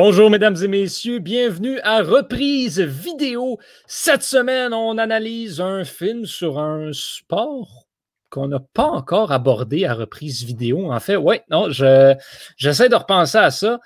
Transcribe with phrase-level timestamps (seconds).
[0.00, 3.58] Bonjour mesdames et messieurs, bienvenue à Reprise Vidéo.
[3.88, 7.88] Cette semaine, on analyse un film sur un sport
[8.30, 10.92] qu'on n'a pas encore abordé à Reprise Vidéo.
[10.92, 13.80] En fait, ouais, non, j'essaie de repenser à ça.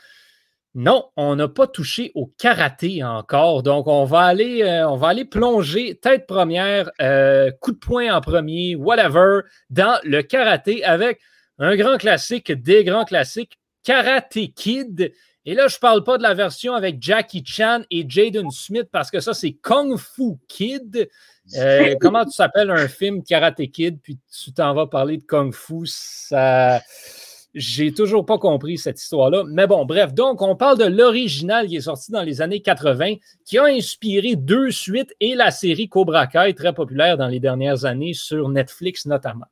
[0.75, 3.63] Non, on n'a pas touché au karaté encore.
[3.63, 8.15] Donc, on va aller, euh, on va aller plonger tête première, euh, coup de poing
[8.15, 9.41] en premier, whatever,
[9.71, 11.21] dans le karaté avec
[11.59, 15.11] un grand classique des grands classiques, Karate Kid.
[15.45, 18.89] Et là, je ne parle pas de la version avec Jackie Chan et Jaden Smith
[18.93, 21.09] parce que ça, c'est Kung Fu Kid.
[21.57, 25.53] Euh, comment tu s'appelles un film Karate Kid, puis tu t'en vas parler de Kung
[25.53, 25.85] Fu?
[25.87, 26.81] Ça.
[27.55, 29.45] J'ai toujours pas compris cette histoire-là.
[29.47, 33.17] Mais bon, bref, donc on parle de l'original qui est sorti dans les années 80,
[33.45, 37.85] qui a inspiré deux suites et la série Cobra Kai, très populaire dans les dernières
[37.85, 39.47] années sur Netflix notamment.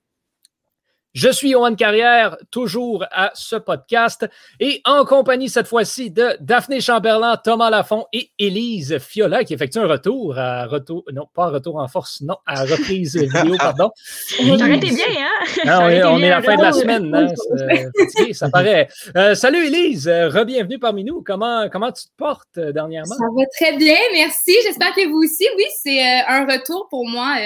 [1.12, 4.28] Je suis Johan Carrière, toujours à ce podcast,
[4.60, 9.80] et en compagnie cette fois-ci de Daphné Chamberlain, Thomas Lafont et Élise Fiola, qui effectue
[9.80, 13.90] un retour à retour, non, pas un retour en force, non, à reprise vidéo, pardon.
[14.38, 15.46] J'arrêtais bien, hein?
[15.66, 18.32] Non, on, est, à la fin de la semaine, hein?
[18.32, 18.86] ça paraît.
[19.16, 21.24] Euh, salut Élise, re-bienvenue parmi nous.
[21.26, 23.16] Comment, comment tu te portes euh, dernièrement?
[23.16, 24.54] Ça va très bien, merci.
[24.62, 25.48] J'espère que vous aussi.
[25.56, 27.36] Oui, c'est euh, un retour pour moi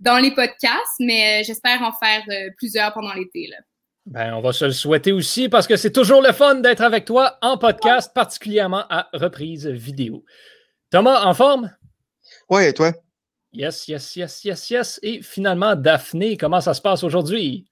[0.00, 2.22] dans les podcasts, mais j'espère en faire
[2.58, 3.50] plusieurs pendant l'été.
[4.06, 7.04] Ben, on va se le souhaiter aussi parce que c'est toujours le fun d'être avec
[7.04, 10.24] toi en podcast, particulièrement à reprise vidéo.
[10.90, 11.72] Thomas, en forme?
[12.48, 12.92] Oui, et toi?
[13.52, 15.00] Yes, yes, yes, yes, yes.
[15.02, 17.66] Et finalement, Daphné, comment ça se passe aujourd'hui?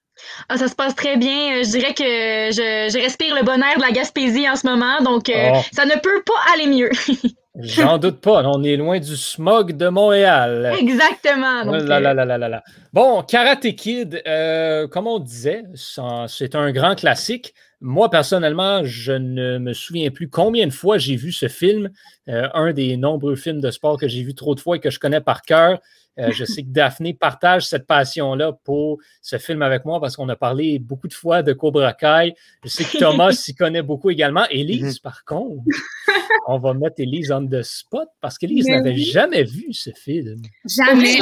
[0.48, 1.62] Ah, ça se passe très bien.
[1.62, 5.28] Je dirais que je, respire le bon air de la Gaspésie en ce moment, donc
[5.28, 5.60] euh, oh.
[5.72, 6.90] ça ne peut pas aller mieux.
[7.57, 8.42] J'en doute pas.
[8.45, 10.75] On est loin du smog de Montréal.
[10.79, 11.63] Exactement.
[11.73, 12.59] Euh,
[12.92, 17.55] bon, Karate Kid, euh, comme on disait, c'est un grand classique.
[17.86, 21.90] Moi, personnellement, je ne me souviens plus combien de fois j'ai vu ce film.
[22.30, 24.89] Euh, un des nombreux films de sport que j'ai vu trop de fois et que
[24.89, 25.78] je connais par cœur.
[26.18, 30.30] Euh, je sais que Daphné partage cette passion-là pour ce film avec moi parce qu'on
[30.30, 32.34] a parlé beaucoup de fois de Cobra Kai.
[32.62, 34.46] Je sais que Thomas s'y connaît beaucoup également.
[34.48, 35.00] Élise, mhm.
[35.02, 35.62] par contre,
[36.46, 40.40] on va mettre Élise on the spot parce qu'Élise n'avait jamais vu ce film.
[40.64, 41.18] Jamais.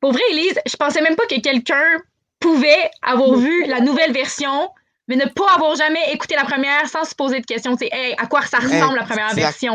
[0.00, 2.02] Pour vrai, Élise, je pensais même pas que quelqu'un
[2.40, 4.70] pouvait avoir vu la nouvelle version
[5.08, 7.76] mais ne pas avoir jamais écouté la première sans se poser de questions.
[7.78, 9.74] C'est hey, à quoi ça ressemble la première version?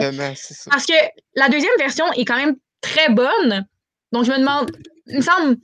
[0.70, 0.94] Parce que
[1.36, 3.66] la deuxième version est quand même très bonne,
[4.12, 4.72] donc, je me demande,
[5.08, 5.58] il me semble,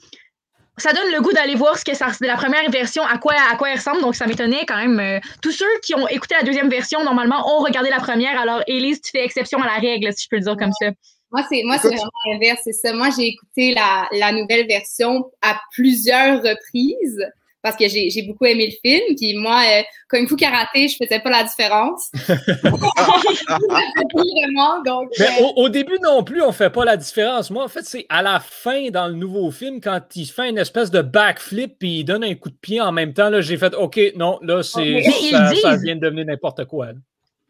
[0.78, 3.55] ça donne le goût d'aller voir ce que ça, la première version, à quoi, à
[3.57, 4.01] quoi elle ressemble.
[4.01, 5.00] Donc, ça m'étonnait quand même.
[5.00, 8.39] Euh, tous ceux qui ont écouté la deuxième version, normalement, ont regardé la première.
[8.39, 10.91] Alors, Élise, tu fais exception à la règle, si je peux le dire comme ça.
[11.31, 12.94] Moi, c'est moi, c'est vraiment l'inverse, c'est ça.
[12.94, 17.22] Moi, j'ai écouté la, la nouvelle version à plusieurs reprises
[17.67, 19.16] parce que j'ai beaucoup aimé le film.
[19.17, 22.09] Puis moi, euh, comme Kung Fu Karaté, je faisais pas la différence.
[24.85, 27.50] donc, Mais euh, au, début non plus, on fait pas la différence.
[27.50, 30.57] Moi, en fait, c'est à la fin dans le nouveau film, quand il fait une
[30.57, 33.57] espèce de backflip puis il donne un coup de pied en même temps, là, j'ai
[33.57, 35.03] fait OK, non, là, c'est
[35.61, 36.88] ça, vient de devenir n'importe quoi.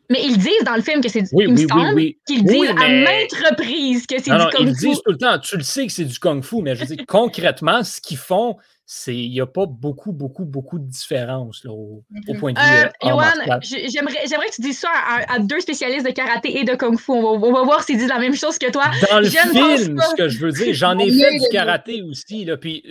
[0.09, 1.29] Mais ils disent dans le film que c'est du.
[1.33, 4.69] Oui, me semble qu'ils disent à maintes reprises que c'est du kung fu.
[4.69, 6.85] Ils disent tout le temps, tu le sais que c'est du kung fu, mais je
[6.85, 8.55] veux dire, concrètement, ce qu'ils font,
[9.07, 12.39] il n'y a pas beaucoup, beaucoup, beaucoup de différence au, mm-hmm.
[12.39, 12.65] point de vue.
[12.65, 14.89] Euh, j'aimerais, j'aimerais que tu dises ça
[15.27, 17.11] à, deux spécialistes de karaté et de kung fu.
[17.11, 18.85] On va, voir s'ils disent la même chose que toi.
[19.11, 22.45] Dans le film, ce que je veux dire, j'en ai fait du karaté aussi.
[22.45, 22.83] Là, puis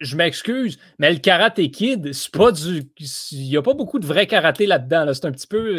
[0.00, 2.82] je, m'excuse, mais le karaté kid, c'est pas du.
[3.30, 5.04] Il n'y a pas beaucoup de vrai karaté là-dedans.
[5.04, 5.14] Là.
[5.14, 5.76] C'est un petit peu.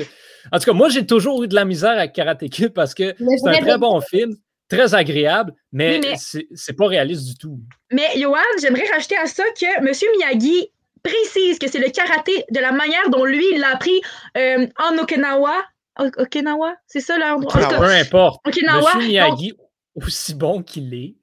[0.52, 3.16] En tout cas, moi, j'ai toujours eu de la misère avec Karate Kid parce que
[3.18, 4.36] c'est un très bon film
[4.70, 7.60] très agréable, mais, mais c'est pas réaliste du tout.
[7.92, 9.94] Mais Johan, j'aimerais rajouter à ça que M.
[10.18, 10.70] Miyagi
[11.04, 14.02] précise que c'est le karaté de la manière dont lui, il l'a appris
[14.38, 15.66] euh, en Okinawa.
[16.00, 17.68] Okinawa, c'est ça l'endroit?
[17.68, 18.46] Peu importe.
[18.46, 18.92] Okinawa.
[18.96, 19.08] M.
[19.08, 19.54] Miyagi,
[19.96, 21.16] aussi bon qu'il est,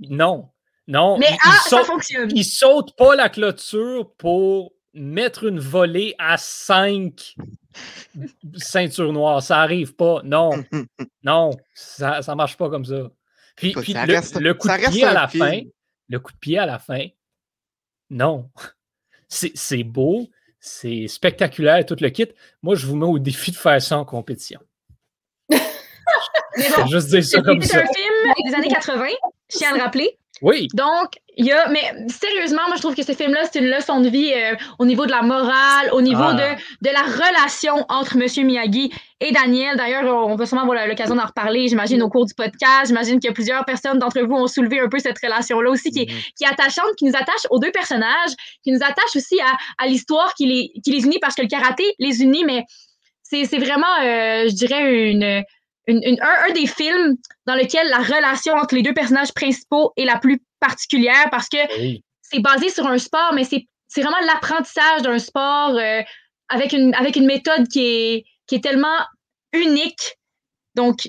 [0.00, 0.48] non.
[0.88, 2.30] Non, mais il, ah, saute, ça fonctionne.
[2.34, 7.36] Il saute pas la clôture pour mettre une volée à 5
[8.56, 10.20] ceinture noire, ça arrive pas.
[10.24, 10.50] Non,
[11.22, 13.10] non, ça, ça marche pas comme ça.
[13.56, 15.60] Puis, puis le, coup de pied à la fin,
[16.08, 17.06] le coup de pied à la fin,
[18.08, 18.50] non.
[19.28, 20.28] C'est beau,
[20.58, 22.28] c'est spectaculaire, tout le kit.
[22.62, 24.60] Moi, je vous mets au défi de faire ça en compétition.
[26.90, 27.78] Juste dire ça comme ça.
[27.78, 29.06] C'est un film des années 80,
[29.50, 30.18] je tiens à le rappeler.
[30.42, 30.68] Oui.
[30.74, 34.00] Donc, il y a, mais sérieusement, moi, je trouve que ce film-là, c'est une leçon
[34.00, 36.34] de vie euh, au niveau de la morale, au niveau ah.
[36.34, 38.46] de, de la relation entre M.
[38.46, 39.76] Miyagi et Daniel.
[39.76, 42.86] D'ailleurs, on va sûrement avoir l'occasion d'en reparler, j'imagine, au cours du podcast.
[42.86, 46.06] J'imagine que plusieurs personnes d'entre vous ont soulevé un peu cette relation-là aussi, qui, est,
[46.06, 46.32] mm-hmm.
[46.36, 48.32] qui est attachante, qui nous attache aux deux personnages,
[48.62, 51.48] qui nous attache aussi à, à l'histoire qui les, qui les unit parce que le
[51.48, 52.64] karaté les unit, mais
[53.22, 55.44] c'est vraiment, euh, je dirais, une,
[55.86, 57.16] une, un, des films
[57.46, 61.58] dans lequel la relation entre les deux personnages principaux est la plus particulière parce que
[62.22, 66.00] c'est basé sur un sport, mais c'est vraiment l'apprentissage d'un sport euh,
[66.48, 68.98] avec, une, avec une méthode qui est, qui est tellement
[69.52, 70.16] unique.
[70.76, 71.08] Donc,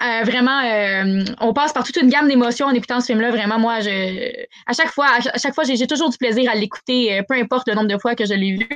[0.00, 3.30] euh, vraiment, euh, on passe par toute une gamme d'émotions en écoutant ce film-là.
[3.30, 7.20] Vraiment, moi, je, à chaque fois, à chaque fois, j'ai toujours du plaisir à l'écouter,
[7.28, 8.68] peu importe le nombre de fois que je l'ai vu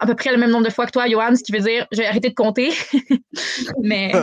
[0.00, 1.86] à peu près le même nombre de fois que toi, Johan, ce qui veut dire
[1.92, 2.70] j'ai arrêté de compter.
[3.82, 4.12] mais.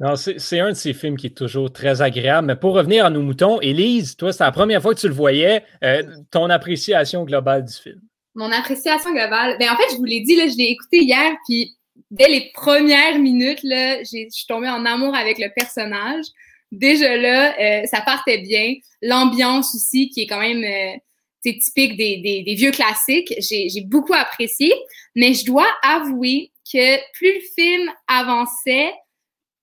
[0.00, 2.46] Non, c'est un de ces films qui est toujours très agréable.
[2.46, 5.14] Mais pour revenir à nos moutons, Élise, toi, c'est la première fois que tu le
[5.14, 5.64] voyais.
[5.82, 8.00] Euh, ton appréciation globale du film?
[8.36, 11.32] Mon appréciation globale, ben en fait, je vous l'ai dit, là, je l'ai écouté hier,
[11.48, 11.74] puis
[12.12, 16.26] dès les premières minutes, là, je suis tombée en amour avec le personnage.
[16.70, 18.74] Déjà là, euh, ça partait bien.
[19.02, 20.96] L'ambiance aussi, qui est quand même euh,
[21.44, 23.32] c'est typique des, des, vieux classiques.
[23.38, 24.74] J'ai beaucoup apprécié,
[25.14, 28.92] mais je dois avouer que plus le film avançait,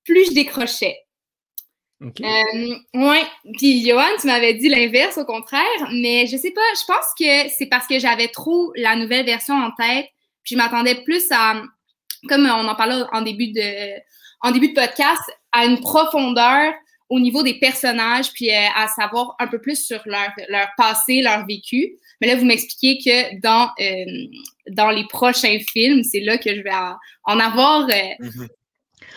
[0.03, 0.97] plus je décrochais.
[2.01, 3.23] Euh, ouais.
[3.57, 7.49] Puis Johan, tu m'avais dit l'inverse au contraire, mais je sais pas, je pense que
[7.57, 10.07] c'est parce que j'avais trop la nouvelle version en tête,
[10.43, 11.63] puis je m'attendais plus à,
[12.27, 13.99] comme on en parlait en début de,
[14.41, 16.73] en début de podcast, à une profondeur
[17.09, 21.21] au niveau des personnages, puis euh, à savoir un peu plus sur leur, leur passé,
[21.21, 21.97] leur vécu.
[22.19, 24.27] Mais là, vous m'expliquez que dans, euh,
[24.71, 26.71] dans les prochains films, c'est là que je vais
[27.25, 28.47] en avoir euh,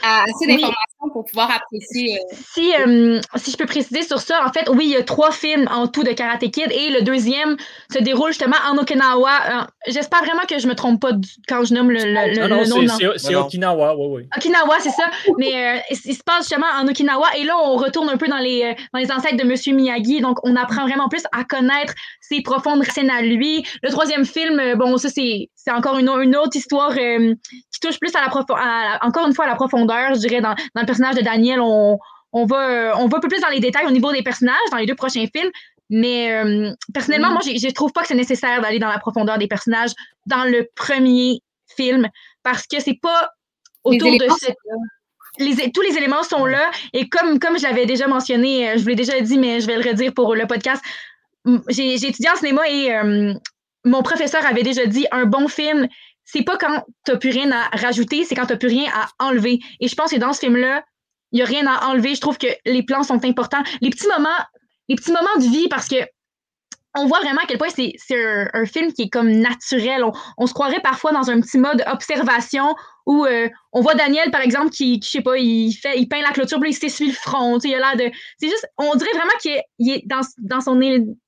[0.03, 2.19] assez d'informations pour pouvoir apprécier.
[2.19, 5.03] Euh, si, euh, si je peux préciser sur ça, en fait, oui, il y a
[5.03, 7.57] trois films en tout de Karate Kid et le deuxième
[7.93, 9.31] se déroule justement en Okinawa.
[9.31, 11.13] Euh, j'espère vraiment que je me trompe pas
[11.49, 13.15] quand je nomme le, le, non, nom.
[13.17, 14.29] C'est Okinawa, oui, oui.
[14.37, 15.05] Okinawa, c'est ça.
[15.39, 18.75] Mais il, se passe justement en Okinawa et là, on retourne un peu dans les,
[18.93, 20.21] dans les ancêtres de Monsieur Miyagi.
[20.21, 23.65] Donc, on apprend vraiment plus à connaître ses profondes racines à lui.
[23.83, 26.93] Le troisième film, bon, ça, c'est encore une, une, autre histoire
[27.79, 30.55] qui touche plus à la à, encore une fois à la profondeur je dirais, dans,
[30.75, 31.61] le personnage de Daniel.
[31.61, 31.99] On,
[32.33, 34.77] on, va, on va un peu plus dans les détails au niveau des personnages dans
[34.77, 35.51] les deux prochains films.
[35.91, 39.39] Mais euh, personnellement, moi, je ne trouve pas que c'est nécessaire d'aller dans la profondeur
[39.39, 39.93] des personnages
[40.27, 41.41] dans le premier
[41.77, 42.09] film
[42.43, 43.31] parce que c'est pas
[43.85, 44.53] autour de ce.
[45.39, 46.71] Les, tous les éléments sont là.
[46.93, 49.67] Et comme, comme je l'avais déjà mentionné, euh, je vous l'ai déjà dit, mais je
[49.67, 50.83] vais le redire pour le podcast,
[51.69, 53.33] j'ai étudié en cinéma et euh,
[53.85, 55.89] mon professeur avait déjà dit un bon film,
[56.31, 59.61] c'est pas quand t'as plus rien à rajouter, c'est quand t'as plus rien à enlever.
[59.81, 60.85] Et je pense que dans ce film-là,
[61.33, 62.15] il y a rien à enlever.
[62.15, 63.63] Je trouve que les plans sont importants.
[63.81, 64.29] Les petits moments,
[64.91, 65.97] les petits moments de vie, parce que
[66.95, 67.95] on voit vraiment à quel point c'est
[68.53, 70.05] un, film qui est comme naturel.
[70.37, 72.75] On, se croirait parfois dans un petit mode observation
[73.07, 76.21] où euh, on voit Daniel, par exemple, qui, je sais pas, il fait, il peint
[76.21, 77.59] la clôture, puis il s'essuie le front.
[77.63, 78.11] L'air de.
[78.39, 80.75] C'est juste, on dirait vraiment qu'il est, dans, dans, son,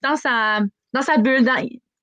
[0.02, 0.60] dans, sa,
[0.92, 1.48] dans sa bulle.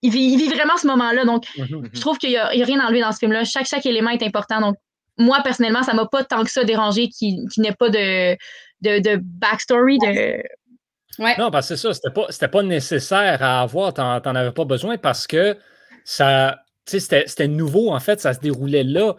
[0.02, 1.26] Il vit, vraiment ce moment-là.
[1.26, 1.90] Donc, mhm, mhm.
[1.94, 3.44] je trouve qu'il n'y a, rien à enlever dans ce film-là.
[3.44, 4.62] Chaque, chaque élément est important.
[4.62, 4.76] Donc,
[5.18, 8.34] moi, personnellement, ça ne m'a pas tant que ça dérangé qu'il n'y ait pas de,
[8.82, 9.98] de, de backstory.
[9.98, 10.44] De...
[11.40, 14.66] Non, parce que c'est ça, c'était pas, pas nécessaire à avoir, Tu n'en avais pas
[14.66, 15.58] besoin parce que
[16.04, 19.16] ça, c'était nouveau, en fait, ça se déroulait là.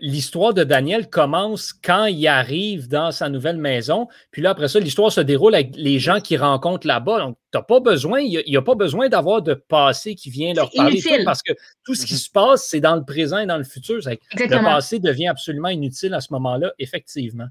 [0.00, 4.08] L'histoire de Daniel commence quand il arrive dans sa nouvelle maison.
[4.30, 7.20] Puis là, après ça, l'histoire se déroule avec les gens qu'il rencontre là-bas.
[7.20, 10.70] Donc, tu pas besoin, il n'y a, pas besoin d'avoir de passé qui vient leur
[10.70, 11.00] parler.
[11.24, 11.52] parce que
[11.84, 12.16] tout ce qui mm-hmm.
[12.16, 13.96] se passe, c'est dans le présent et dans le futur.
[13.96, 17.48] Le passé devient absolument inutile à ce moment-là, effectivement.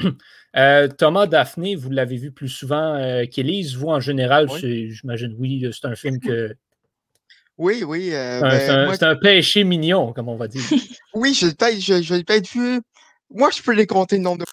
[0.56, 3.76] Euh, Thomas Daphné, vous l'avez vu plus souvent euh, qu'Élise.
[3.76, 6.56] Vous, en général, j'imagine, oui, c'est un film que
[7.58, 8.10] oui, oui.
[8.12, 10.62] Euh, ben, c'est un, péché mignon, comme on va dire.
[11.14, 12.80] oui, je vais je, je être vu.
[13.30, 14.44] Moi, je peux les compter le nombre de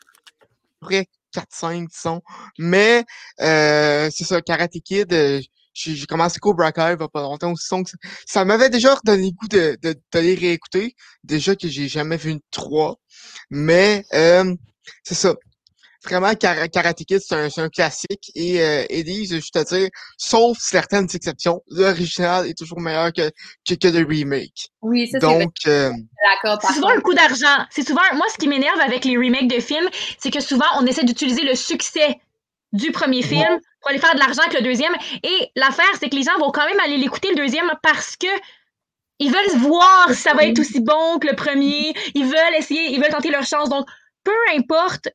[0.82, 2.22] près 4, 5, disons.
[2.58, 3.06] Mais
[3.42, 5.40] euh, c'est ça, Karate Kid, euh,
[5.74, 7.68] j'ai commencé Cobra Kai il va pas longtemps aussi.
[8.26, 10.96] ça m'avait déjà donné le goût de, de, de, les réécouter.
[11.24, 12.96] Déjà que j'ai jamais vu une 3.
[13.50, 14.56] Mais euh,
[15.04, 15.36] c'est ça
[16.06, 18.32] vraiment, Karate Kid, c'est un, un, classique.
[18.36, 23.30] Et euh, Elise, je te dire, sauf certaines exceptions, l'original est toujours meilleur que,
[23.68, 24.70] que, que le remake.
[24.82, 25.92] Oui, ça c'est Donc, euh,
[26.62, 27.66] C'est souvent un coup d'argent.
[27.70, 30.86] C'est souvent, moi, ce qui m'énerve avec les remakes de films, c'est que souvent, on
[30.86, 32.20] essaie d'utiliser le succès
[32.72, 34.94] du premier film pour aller faire de l'argent avec le deuxième.
[35.24, 38.28] Et l'affaire, c'est que les gens vont quand même aller l'écouter le deuxième parce que
[39.20, 41.94] ils veulent voir si ça va être aussi bon que le premier.
[42.16, 43.70] Ils veulent essayer, ils veulent tenter leur chance.
[43.70, 43.88] Donc,
[44.24, 45.10] peu importe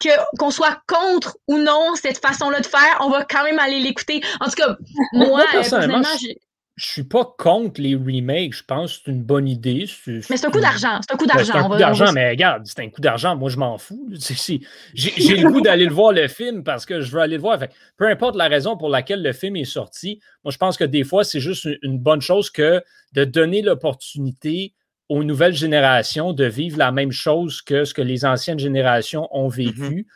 [0.00, 3.80] que qu'on soit contre ou non cette façon-là de faire, on va quand même aller
[3.80, 4.22] l'écouter.
[4.40, 4.76] En tout cas,
[5.12, 6.28] moi, personnellement, je,
[6.76, 8.52] je suis pas contre les remakes.
[8.52, 9.86] Je pense que c'est une bonne idée.
[10.06, 11.00] Mais c'est un coup d'argent.
[11.00, 11.52] C'est un coup d'argent.
[11.52, 13.34] C'est un coup d'argent, mais regarde, c'est un coup d'argent.
[13.34, 14.06] Moi, je m'en fous.
[14.94, 17.58] J'ai le goût d'aller le voir le film parce que je veux aller le voir.
[17.96, 21.02] peu importe la raison pour laquelle le film est sorti, moi, je pense que des
[21.02, 24.74] fois, c'est juste une bonne chose que de donner l'opportunité
[25.08, 29.48] aux nouvelles générations de vivre la même chose que ce que les anciennes générations ont
[29.48, 29.54] Mm-hmm.
[29.72, 30.06] vécu.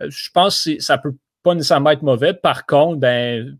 [0.00, 2.34] Euh, je pense que ça peut pas nécessairement être mauvais.
[2.34, 3.58] Par contre, ben,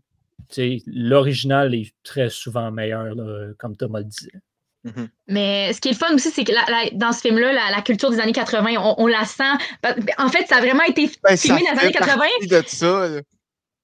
[0.87, 4.31] l'original est très souvent meilleur, là, comme Thomas le disait.
[4.85, 5.09] Mhm.
[5.27, 7.69] Mais ce qui est le fun aussi, c'est que la- la- dans ce film-là, la,
[7.75, 9.43] la culture des années 80, on, on la sent.
[10.17, 12.15] En fait, ça a vraiment été Ben, filmé dans les années 80.
[12.17, 13.07] partie de ça.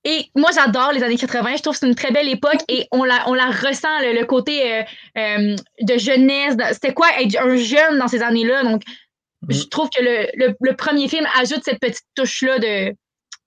[0.06, 1.56] Et moi, j'adore les années 80.
[1.58, 4.14] Je trouve que c'est une très belle époque et on la, on la ressent, le,
[4.18, 4.84] le côté euh,
[5.18, 6.56] euh, de jeunesse.
[6.74, 8.64] C'était quoi être un jeune dans ces années-là?
[8.64, 8.82] Donc,
[9.42, 9.54] Mhm.
[9.56, 12.94] je trouve que le, le- le premier film ajoute cette petite touche-là de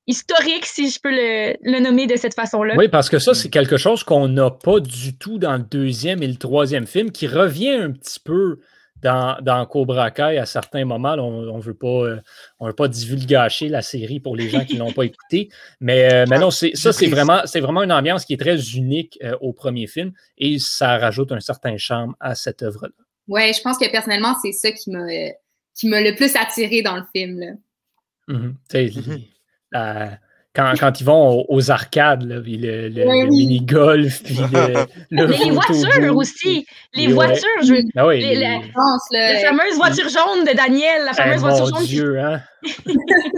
[0.07, 2.75] historique, si je peux le, le nommer de cette façon-là.
[2.79, 6.23] Oui, parce que ça, c'est quelque chose qu'on n'a pas du tout dans le deuxième
[6.23, 8.59] et le troisième film, qui revient un petit peu
[9.03, 11.15] dans, dans Cobra Kai à certains moments.
[11.17, 12.21] Là, on ne veut pas, euh,
[12.59, 15.49] on veut pas divulgacher la série pour les gens qui ne l'ont pas écouté.
[15.81, 19.19] Mais, euh, mais non, ça, c'est vraiment, c'est vraiment une ambiance qui est très unique
[19.23, 22.93] euh, au premier film et ça rajoute un certain charme à cette œuvre-là.
[23.29, 25.29] Ouais, je pense que personnellement, c'est ça qui m'a euh,
[25.75, 27.39] qui m'a le plus attiré dans le film.
[27.39, 27.53] Là.
[28.27, 28.57] Mhm.
[28.69, 29.21] Tu sais, Mhm.
[29.73, 30.19] la-
[30.59, 32.89] quand, quand ils vont aux, aux arcades, là, puis le,
[33.29, 36.67] mini-golf, puis le, le Mais les voitures aussi.
[36.95, 41.13] Les voitures, je veux- Ah oui, Les- les- la- fameuse voiture jaune de Daniel, la
[41.13, 41.83] Eh, fameuse voiture mon jaune.
[41.87, 42.41] qui- Dieu, hein?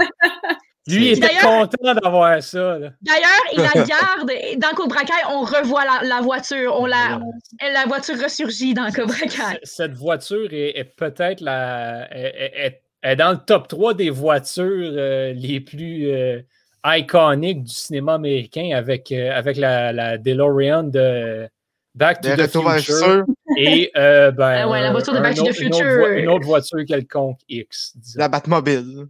[0.89, 2.79] Lui, il était content d'avoir ça.
[3.03, 4.31] D'ailleurs, il la garde.
[4.31, 6.75] et Dans Cobra Kai, on revoit la, la voiture.
[6.81, 7.21] On la,
[7.61, 9.59] la voiture ressurgit dans Cobra Kai.
[9.63, 12.09] Cette voiture est, est peut-être la.
[12.17, 16.41] est- est dans le top 3 des voitures euh, les plus euh,
[16.85, 21.49] iconiques du cinéma américain avec, euh, avec la, la DeLorean de
[21.95, 22.81] Back to De the Future.
[22.81, 23.25] futur,
[23.59, 25.85] Et euh, ben, Ah ouais, la un- voiture de Back to the autre- une autre
[25.85, 26.07] Future.
[26.09, 27.93] Une autre, voiture quelconque X.
[27.97, 28.19] disons.
[28.21, 29.07] la Batmobile.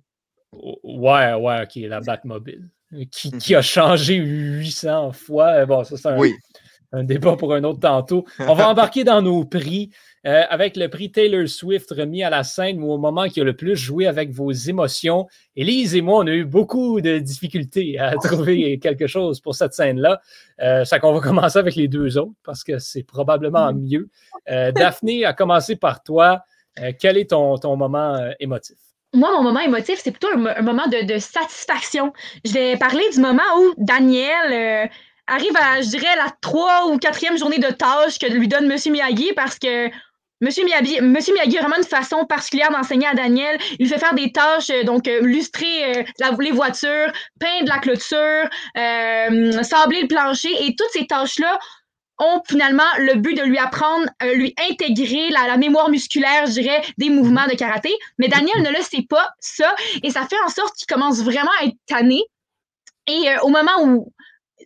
[0.82, 2.68] Ouais, ouais, ok, la Batmobile.
[3.12, 5.64] Qui, qui a changé 800 fois.
[5.66, 6.34] Bon, ça, c'est un, Oui.
[6.92, 8.24] un débat pour un autre tantôt.
[8.40, 9.90] On va embarquer dans nos prix
[10.26, 13.44] euh, avec le prix Taylor Swift remis à la scène ou au moment qui a
[13.44, 15.26] le plus joué avec vos émotions.
[15.56, 19.72] Élise et moi, on a eu beaucoup de difficultés à trouver quelque chose pour cette
[19.72, 20.20] scène-là.
[20.60, 24.08] Euh, ça qu'on va commencer avec les deux autres parce que c'est probablement mieux.
[24.50, 26.40] Euh, Daphné, à commencer par toi.
[26.80, 28.76] Euh, quel est ton, ton moment émotif?
[29.12, 32.12] Moi, mon moment émotif, c'est plutôt un, mo- un moment de, de satisfaction.
[32.44, 34.86] Je vais parler du moment où Daniel euh,
[35.26, 38.78] arrive à, je dirais, la trois ou quatrième journée de tâche que lui donne M.
[38.92, 39.88] Miyagi parce que
[40.42, 40.48] M.
[40.64, 43.58] Miyagi, Monsieur Miyagi a vraiment une façon particulière d'enseigner à Daniel.
[43.78, 46.02] Il fait faire des tâches, euh, donc euh, lustrer euh,
[46.38, 48.48] les voitures, peindre la clôture,
[49.62, 50.50] sabler le plancher.
[50.64, 51.58] Et toutes ces tâches-là
[52.18, 56.82] ont finalement le but de lui apprendre, lui intégrer la, la mémoire musculaire, je dirais,
[56.98, 57.94] des mouvements de karaté.
[58.18, 61.50] Mais Daniel ne le sait pas, ça, et ça fait en sorte qu'il commence vraiment
[61.60, 62.22] à être tanné.
[63.06, 64.12] Et au moment où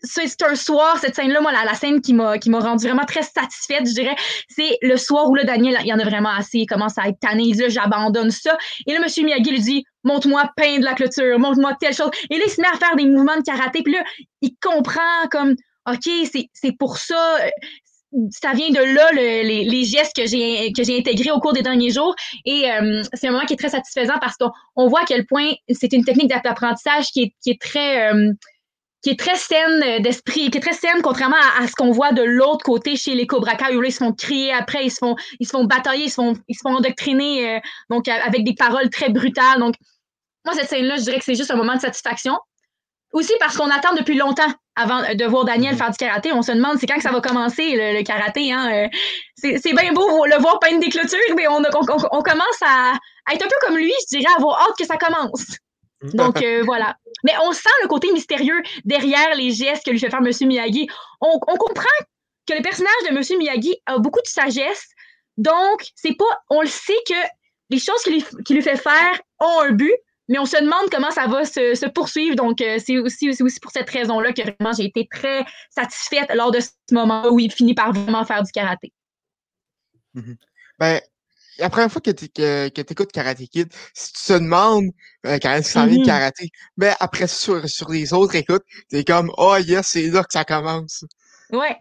[0.02, 3.04] c'est un soir, cette scène-là, moi, la, la scène qui m'a qui m'a rendu vraiment
[3.04, 4.16] très satisfaite, je dirais,
[4.48, 7.08] c'est le soir où là, Daniel, il y en a vraiment assez, il commence à
[7.08, 8.56] être tanné, il dit là, j'abandonne ça.
[8.86, 9.24] Et là, M.
[9.24, 12.10] Miyagi lui dit, montre-moi peindre la clôture, montre-moi telle chose.
[12.30, 14.04] Et là, il se met à faire des mouvements de karaté, puis là,
[14.42, 15.54] il comprend comme,
[15.90, 17.36] OK, c'est c'est pour ça,
[18.30, 21.52] ça vient de là, le- les, les gestes que j'ai que j'ai intégrés au cours
[21.52, 22.14] des derniers jours.
[22.44, 25.26] Et euh, c'est un moment qui est très satisfaisant parce qu'on on voit à quel
[25.26, 28.12] point c'est une technique d'apprentissage qui est, qui est très...
[28.12, 28.30] euh,
[29.04, 31.92] qui est très saine euh, d'esprit, qui est très saine contrairement à, à ce qu'on
[31.92, 34.84] voit de l'autre côté chez les Cobra Kai où là ils se font crier après,
[34.86, 37.60] ils se font ils se font batailler, ils se font ils se font endoctriner euh,
[37.90, 39.60] donc avec des paroles très brutales.
[39.60, 39.74] Donc
[40.44, 42.36] moi cette scène là, je dirais que c'est juste un moment de satisfaction.
[43.12, 45.78] Aussi parce qu'on attend depuis longtemps avant euh, de voir Daniel Mhm.
[45.78, 46.32] faire du karaté.
[46.32, 48.52] On se demande c'est quand que ça va commencer le, le karaté.
[48.52, 48.72] Hein?
[48.72, 48.88] euh.
[49.36, 52.60] C'est bien beau le voir peindre des clôtures, mais on, a- on, on- on commence
[52.62, 52.94] à,
[53.26, 55.44] à être un peu comme lui, je dirais, à avoir hâte que ça commence.
[56.14, 56.96] Donc euh, voilà.
[57.24, 60.48] Mais on sent le côté mystérieux derrière les gestes que lui fait faire M.
[60.48, 60.88] Miyagi.
[61.20, 61.84] On, on comprend
[62.46, 63.38] que le personnage de M.
[63.38, 64.88] Miyagi a beaucoup de sagesse.
[65.36, 66.42] Donc, c'est pas.
[66.50, 67.14] On le sait que
[67.70, 69.94] les choses qu'il lui, fait faire ont un but,
[70.28, 72.36] mais on se demande comment ça va se, se poursuivre.
[72.36, 73.28] Donc, euh, c'est aussi,
[73.60, 77.50] pour cette raison-là que vraiment j'ai été très satisfaite lors de ce moment où il
[77.50, 78.92] finit par vraiment faire du karaté.
[80.78, 81.00] Ben,
[81.58, 84.90] la première fois que tu que, que écoutes Karate Kid, si tu te demandes
[85.26, 88.64] euh, quand est-ce que ça vient de karaté, ben après sur, sur les autres écoutes,
[88.90, 91.04] t'es comme Oh yes, c'est là que ça commence.
[91.52, 91.76] Ouais,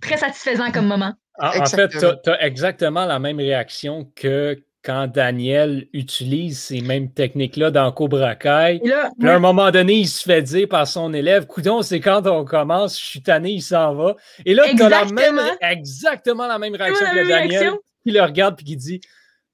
[0.00, 1.12] très satisfaisant comme moment.
[1.38, 7.12] En, en fait, tu as, exactement la même réaction que quand Daniel utilise ces mêmes
[7.12, 8.80] techniques-là dans Cobra Kai.
[8.80, 12.26] Puis à un moment donné, il se fait dire par son élève Coudon, c'est quand
[12.26, 14.16] on commence, je suis tanné, il s'en va.
[14.46, 16.46] Et là, tu as la même, Exactement.
[16.46, 17.78] la même réaction la que Daniel réaction.
[18.02, 19.00] qui le regarde et qui dit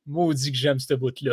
[0.06, 1.32] Maudit que j'aime ce bout-là.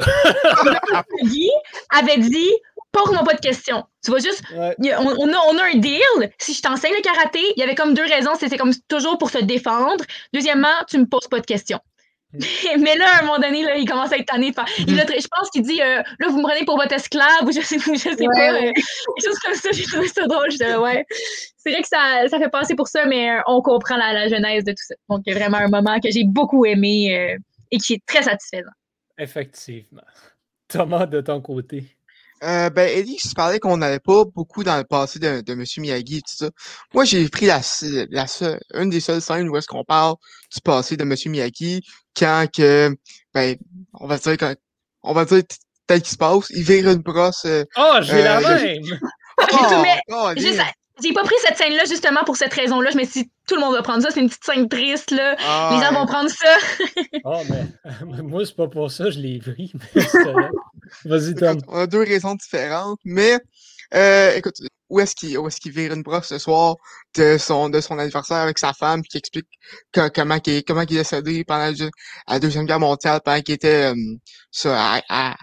[1.24, 1.50] Guy
[1.90, 2.50] avait dit
[2.92, 3.84] pose-moi pas de questions.
[4.04, 4.92] Tu vois juste, Ouais.
[4.92, 6.32] a- on, on a, on a un deal.
[6.38, 8.32] Si je t'enseigne le karaté, il y avait comme deux raisons.
[8.40, 10.04] C'était comme toujours pour te défendre.
[10.34, 11.80] Deuxièmement, tu me poses pas de questions.
[12.80, 14.54] mais là, à un moment donné, là, il commence à être tanné.
[14.78, 17.60] Il je pense qu'il dit euh, Là, vous me prenez pour votre esclave, ou je
[17.60, 18.54] sais, je sais pas.
[18.54, 20.48] Euh, quelque chose comme ça, j'ai trouvé ça drôle.
[20.82, 21.06] ouais.
[21.58, 24.28] C'est vrai que ça, ça fait passer pour ça, mais euh, on comprend la, la,
[24.30, 24.96] genèse de tout ça.
[25.10, 27.38] Donc, vraiment un moment que j'ai beaucoup aimé
[27.72, 28.72] et qui est très satisfaisant.
[29.18, 30.04] Effectivement.
[30.68, 31.98] Thomas, de ton côté.
[32.44, 35.64] Euh, ben, Ellie, tu parlais qu'on n'avait pas beaucoup dans le passé de, de M.
[35.78, 36.50] Miyagi et tout ça.
[36.94, 37.62] Moi, j'ai pris la,
[38.10, 40.16] la seule, une des seules scènes où est-ce qu'on parle
[40.52, 41.16] du passé de M.
[41.28, 41.84] Miyagi
[42.18, 42.96] quand que,
[43.34, 43.56] ben,
[43.94, 44.56] on va dire quand,
[45.04, 45.44] on va dire
[45.86, 47.46] tel qu'il se passe, il vire une brosse.
[47.46, 49.00] Euh, oh, j'ai la euh, même!
[50.10, 50.32] Oh,
[51.02, 52.92] j'ai pas pris cette scène-là justement pour cette raison-là.
[52.92, 54.10] Je me suis dit, tout le monde va prendre ça.
[54.12, 55.36] C'est une petite scène triste, là.
[55.40, 56.58] Ah, Les gens vont prendre ça.
[57.24, 57.42] oh,
[58.06, 59.74] mais moi, c'est pas pour ça, je l'ai pris.
[61.06, 61.60] Vas-y, Tom.
[61.68, 63.40] On a deux raisons différentes, mais
[63.96, 64.56] euh, écoute,
[64.90, 66.76] où est-ce qu'il est qu'il vire une brosse ce soir
[67.16, 69.48] de son de son anniversaire avec sa femme, puis qui explique
[70.14, 71.72] comment il comment il est décédé pendant
[72.28, 74.18] la, deuxième guerre mondiale, pendant qu'il était euh,
[74.66, 75.36] à, à,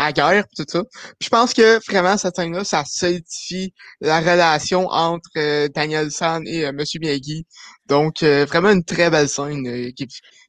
[0.00, 0.82] à guerre, tout ça.
[1.20, 6.64] je pense que vraiment cette scène-là, ça solidifie la relation entre euh, Daniel San et
[6.64, 7.46] euh, Monsieur Miyagi.
[7.86, 10.08] Donc euh, vraiment une très belle scène qui,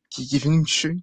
[0.10, 0.96] qui, est venue me toucher.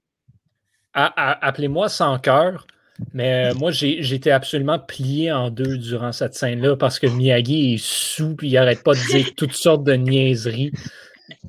[0.94, 2.66] Appelez-moi sans cœur.
[3.12, 8.34] Mais moi, j'étais absolument plié en deux durant cette scène-là parce que Miyagi est sous
[8.34, 10.72] puis il arrête pas de dire toutes sortes de niaiseries.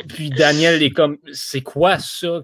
[0.10, 2.42] Puis Daniel est comme, c'est quoi ça?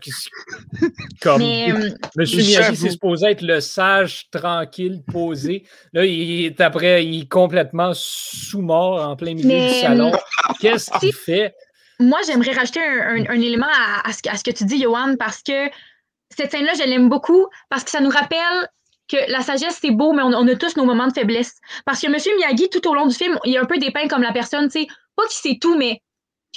[1.22, 5.66] Comme, euh, Monsieur Miyagi, c'est supposé être le sage, tranquille, posé.
[5.92, 10.14] Là, il est après, il est complètement sous-mort en plein milieu du salon.
[10.14, 11.54] Euh, Qu'est-ce qu'il fait?
[12.00, 13.68] Moi, j'aimerais rajouter un, élément
[14.04, 15.70] à, ce, que tu dis, Johan, parce que
[16.30, 18.70] cette scène-là, je l'aime beaucoup parce que ça nous rappelle
[19.08, 21.56] que la sagesse, c'est beau, mais on, a tous nos moments de faiblesse.
[21.86, 24.24] Parce que Monsieur Miyagi, tout au long du film, il est un peu dépeint comme
[24.24, 26.02] la personne, tu sais, pas qu'il sait tout, mais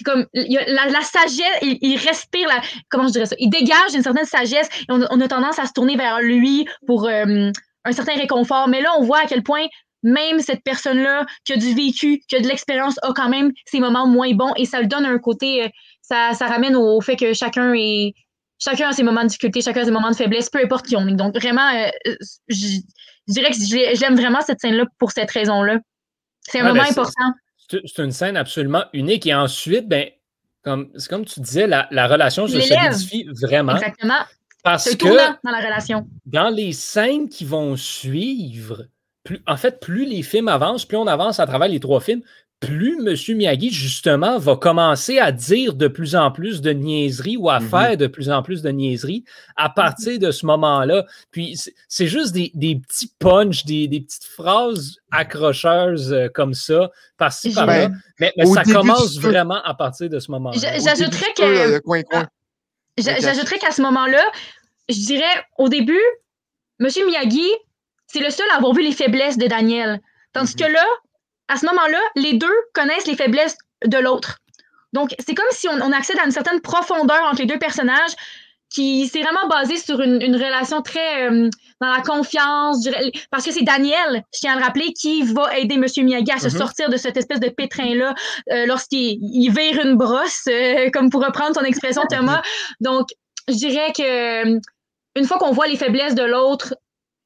[0.04, 4.68] comme la, sagesse, il, respire la, comment je dirais ça, il dégage une certaine sagesse
[4.82, 7.50] et on, a tendance à se tourner vers lui pour euh,
[7.84, 8.68] un certain réconfort.
[8.68, 9.66] Mais là, on voit à quel point
[10.04, 13.80] même cette personne-là qui a du vécu, qui a de l'expérience, a quand même ses
[13.80, 15.68] moments moins bons et ça lui donne un côté, euh,
[16.02, 18.14] ça, ça ramène au, fait que chacun est,
[18.58, 20.96] chacun a ses moments de difficulté, chacun a ses moments de faiblesse, peu importe qui
[20.96, 21.14] on est.
[21.14, 22.14] Donc vraiment, euh,
[22.48, 22.78] je,
[23.26, 25.78] dirais que j'aime vraiment cette scène-là pour cette raison-là.
[26.42, 27.32] C'est un moment ben, important
[27.68, 29.26] c'est une scène absolument unique.
[29.26, 30.08] Et ensuite, ben,
[30.62, 33.76] comme, c'est comme tu disais, la, relation se solidifie vraiment.
[33.76, 34.20] Exactement.
[34.64, 36.08] Parce que dans la relation.
[36.26, 38.86] Dans les scènes qui vont suivre,
[39.24, 42.22] plus, en fait, plus les films avancent, plus on avance à travers les trois films,
[42.60, 43.36] plus M.
[43.36, 47.68] Miyagi, justement, va commencer à dire de plus en plus de niaiseries ou à mm-hmm.
[47.68, 49.24] faire de plus en plus de niaiseries
[49.56, 51.04] à partir de ce moment-là.
[51.30, 51.56] Puis
[51.88, 57.90] c'est juste des, petits punchs, des, petites phrases accrocheuses euh, comme ça, par-ci, par-là.
[58.18, 60.58] Mais, ça commence vraiment à partir de ce moment-là.
[60.78, 61.80] J'ajouterais que.
[62.98, 64.24] J'ajouterais qu'à ce moment-là,
[64.88, 66.02] je dirais, au début,
[66.80, 66.88] M.
[67.06, 67.48] Miyagi,
[68.08, 70.00] c'est le seul à avoir vu les faiblesses de Daniel.
[70.32, 70.66] Tandis mm-hmm.
[70.66, 70.84] que là,
[71.48, 74.38] à ce moment-là, les deux connaissent les faiblesses de l'autre.
[74.92, 78.12] Donc, c'est comme si on, accède à une certaine profondeur entre les deux personnages
[78.70, 81.48] qui s'est vraiment basé sur une, relation très euh,
[81.80, 82.86] dans la confiance,
[83.30, 85.86] parce que c'est Daniel, je tiens à le rappeler, qui va aider M.
[86.04, 86.58] Miyagi à se mm-hmm.
[86.58, 88.14] sortir de cette espèce de pétrin-là
[88.52, 92.42] euh, lorsqu'il il vire une brosse, euh, comme pour reprendre ton expression, Thomas.
[92.80, 93.08] Donc,
[93.48, 94.58] je dirais que
[95.16, 96.74] une fois qu'on voit les faiblesses de l'autre,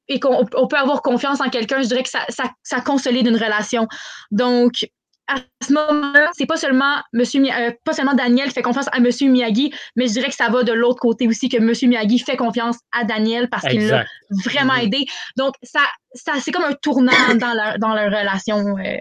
[0.07, 3.87] et qu'on peut avoir confiance en quelqu'un, je dirais que ça, ça, consolide une relation.
[4.31, 4.85] Donc,
[5.27, 5.35] à
[5.65, 9.73] ce moment-là, c'est pas seulement Monsieur euh, pas seulement Daniel fait confiance à Monsieur Miyagi,
[9.95, 12.77] mais je dirais que ça va de l'autre côté aussi que Monsieur Miyagi fait confiance
[12.91, 14.05] à Daniel parce qu'il l'a
[14.43, 14.83] vraiment mm-hmm.
[14.83, 15.05] aidé.
[15.37, 15.79] Donc ça,
[16.13, 18.97] ça c'est comme un tournant dans leur dans leur relation euh,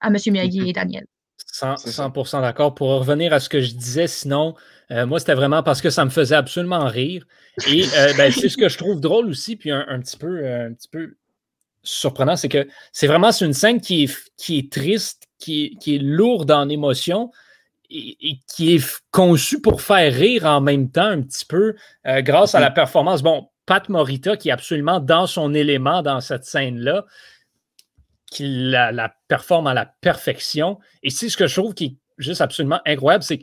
[0.00, 1.04] à Monsieur Miyagi et Daniel.
[1.52, 2.74] 100%, d'accord.
[2.74, 4.54] Pour revenir à ce que je disais, sinon,
[4.92, 7.24] euh, moi, c'était vraiment parce que ça me faisait absolument rire.
[7.68, 10.68] Et euh, ben, c'est ce que je trouve drôle aussi, puis un, petit, peu, euh,
[10.68, 11.16] un petit peu
[11.82, 16.50] surprenant, c'est que c'est vraiment une scène qui est, qui est triste, qui est, lourde
[16.50, 17.30] en émotion
[17.90, 21.74] et, qui est conçue pour faire rire en même temps un petit peu
[22.04, 23.22] grâce à la performance.
[23.22, 27.04] Bon, Pat Morita qui est absolument dans son élément dans cette scène-là
[28.26, 30.78] qui la, performe à la perfection.
[31.02, 33.42] Et c'est ce que je trouve qui est juste absolument incroyable, c'est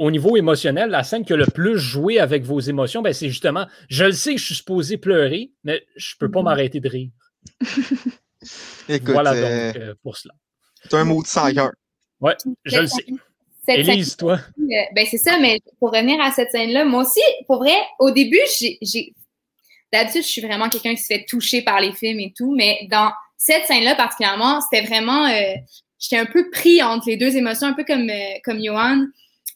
[0.00, 3.28] qu'au niveau émotionnel, la scène qui a le plus joué avec vos émotions, ben, c'est
[3.28, 6.44] justement, je le sais que je suis supposé pleurer, mais je ne peux pas mm-hmm.
[6.44, 7.10] m'arrêter de rire.
[9.04, 10.34] voilà donc euh, euh, pour cela.
[10.82, 11.48] C'est un mot de sang
[12.20, 12.32] Oui,
[12.64, 13.04] je le sais.
[13.68, 14.40] Élise, toi?
[14.58, 18.10] Euh, ben c'est ça, mais pour revenir à cette scène-là, moi aussi, pour vrai, au
[18.10, 18.40] début,
[18.80, 19.14] j'ai.
[19.92, 22.86] D'habitude, je suis vraiment quelqu'un qui se fait toucher par les films et tout, mais
[22.90, 25.54] dans cette scène-là particulièrement, c'était vraiment, euh,
[25.98, 29.06] j'étais un peu pris entre les deux émotions, un peu comme euh, comme Johan.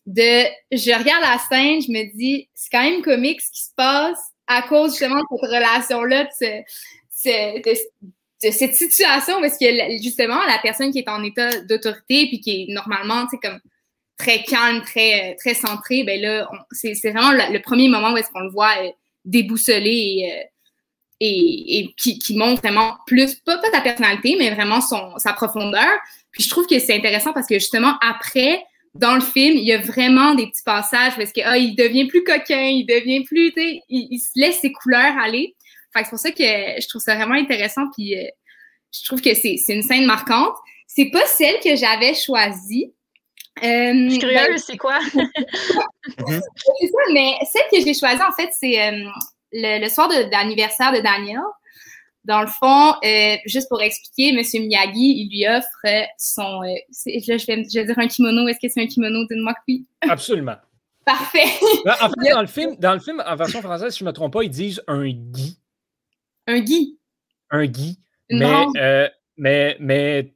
[0.07, 3.75] De, je regarde la scène, je me dis, c'est quand même comique ce qui se
[3.75, 9.67] passe à cause justement de cette relation-là, de, de, cette situation parce que
[10.03, 13.59] justement, la personne qui est en état d'autorité puis qui est normalement, tu comme
[14.19, 18.41] très calme, très, très centré, ben là, c'est vraiment le, premier moment où est-ce qu'on
[18.41, 18.91] le voit euh,
[19.25, 20.45] déboussolé et, euh,
[21.21, 25.33] et, et qui, qui, montre vraiment plus, pas, pas sa personnalité, mais vraiment son, sa
[25.33, 25.89] profondeur.
[26.31, 28.63] Puis je trouve que c'est intéressant parce que justement, après,
[28.95, 32.07] dans le film, il y a vraiment des petits passages parce que ah, il devient
[32.07, 35.55] plus coquin, il devient plus, tu sais, il, se laisse ses couleurs aller.
[35.93, 37.83] Fait c'est pour ça que je trouve ça vraiment intéressant.
[37.97, 38.27] Puis euh,
[38.93, 40.55] je trouve que c'est une scène marquante.
[40.87, 42.93] C'est pas celle que j'avais choisie.
[43.63, 44.99] Euh, je suis curieuse, ben, c'est quoi?
[45.13, 49.09] c'est ça, mais celle que j'ai choisie, en fait, c'est euh,
[49.53, 51.41] le, le, soir d'anniversaire de, Daniel.
[52.25, 54.43] Dans le fond, euh, juste pour expliquer, M.
[54.67, 56.63] Miyagi, il lui offre son.
[56.63, 56.75] Euh,
[57.27, 58.49] là, je vais, je vais, dire un kimono.
[58.49, 59.27] Est-ce que c'est un kimono?
[59.31, 59.87] Dites-moi que oui.
[60.09, 60.57] Absolument.
[61.05, 61.45] Parfait.
[61.85, 64.09] Ben, en fait, dans le, film, dans le film, en version française, si je ne
[64.09, 65.59] me trompe pas, ils disent un gui.
[66.47, 66.99] Un gui.
[67.51, 67.99] Un gui.
[68.31, 70.33] Mais, euh, mais, mais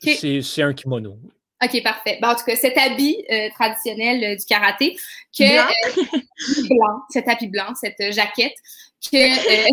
[0.00, 1.18] c'est un kimono.
[1.62, 2.20] OK, parfait.
[2.22, 4.96] en tout cas, cet habit euh, traditionnel euh, du karaté,
[5.36, 6.22] que blanc.
[6.70, 8.54] blanc, cet habit blanc, cette jaquette,
[9.00, 9.68] que,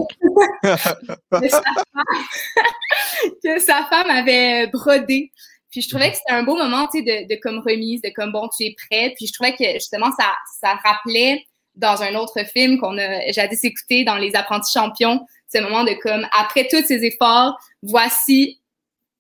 [3.44, 5.32] que, sa femme, avait brodé.
[5.72, 8.12] Puis je trouvais que c'était un beau moment, tu sais, de, de, comme remise, de
[8.16, 9.14] comme bon, tu es prêt.
[9.18, 13.64] Puis je trouvais que justement, ça, ça rappelait dans un autre film qu'on a jadis
[13.64, 18.62] écouté dans Les Apprentis Champions, ce moment de comme après tous ces efforts, voici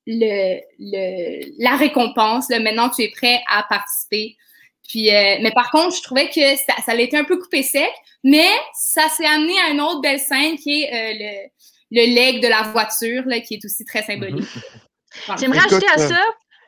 [0.07, 2.49] le, le, la récompense.
[2.49, 4.37] Là, maintenant, tu es prêt à participer.
[4.87, 7.91] Puis, euh, mais par contre, je trouvais que ça, ça été un peu coupé sec,
[8.23, 11.49] mais ça s'est amené à une autre belle scène qui est euh,
[11.91, 14.45] le, le leg de la voiture, là, qui est aussi très symbolique.
[14.55, 15.37] Mhm.
[15.39, 16.19] J'aimerais ajouter à ça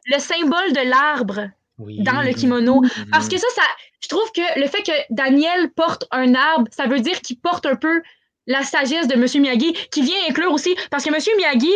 [0.05, 2.81] le symbole de l'arbre dans le kimono.
[3.11, 3.61] Parce que ça, ça,
[4.01, 7.65] je trouve que le fait que Daniel porte un arbre, ça veut dire qu'il porte
[7.65, 8.01] un peu
[8.47, 9.41] la sagesse de M.
[9.41, 11.19] Miyagi, qui vient inclure aussi, parce que M.
[11.37, 11.73] Miyagi,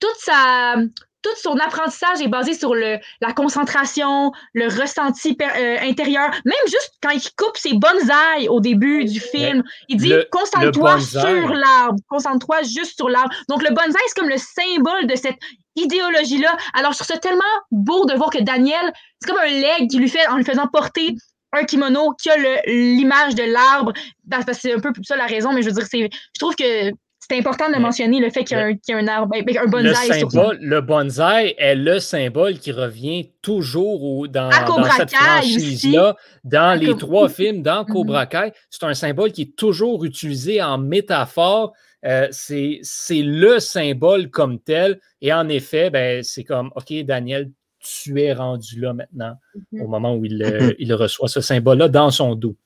[0.00, 0.76] toute sa,
[1.24, 6.30] tout son apprentissage est basé sur le, la concentration, le ressenti euh, intérieur.
[6.44, 11.48] Même juste quand il coupe ses bonsaïs au début du film, il dit concentre-toi sur
[11.48, 13.34] l'arbre, concentre-toi juste sur l'arbre.
[13.48, 15.38] Donc le bonsaï, c'est comme le symbole de cette
[15.76, 16.56] idéologie-là.
[16.74, 19.98] Alors je trouve ça tellement beau de voir que Daniel, c'est comme un leg qui
[19.98, 21.16] lui fait en lui faisant porter
[21.52, 23.94] un kimono qui a l'image de l'arbre.
[24.30, 26.90] Parce que c'est un peu ça la raison, mais je veux dire, je trouve que
[27.26, 30.08] c'est important de mentionner le fait qu'il y, a un arbre, ben, un bonsaï.
[30.08, 36.78] Le, symbole, le bonsaï est le symbole qui revient toujours dans, dans cette franchise-là, dans
[36.78, 37.92] les trois films, dans mm-hmm.
[37.92, 38.52] Cobra Kai.
[38.68, 41.72] C'est un symbole qui est toujours utilisé en métaphore.
[42.04, 45.00] Euh, c'est le symbole comme tel.
[45.22, 49.82] Et en effet, ben, c'est comme, OK, Daniel, tu es rendu là maintenant, mm-hmm.
[49.82, 52.56] au moment où il, euh, il reçoit ce symbole-là dans son dos.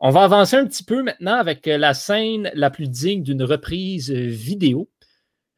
[0.00, 3.42] On va avancer un petit peu maintenant avec euh, la scène la plus digne d'une
[3.42, 4.88] reprise euh, vidéo.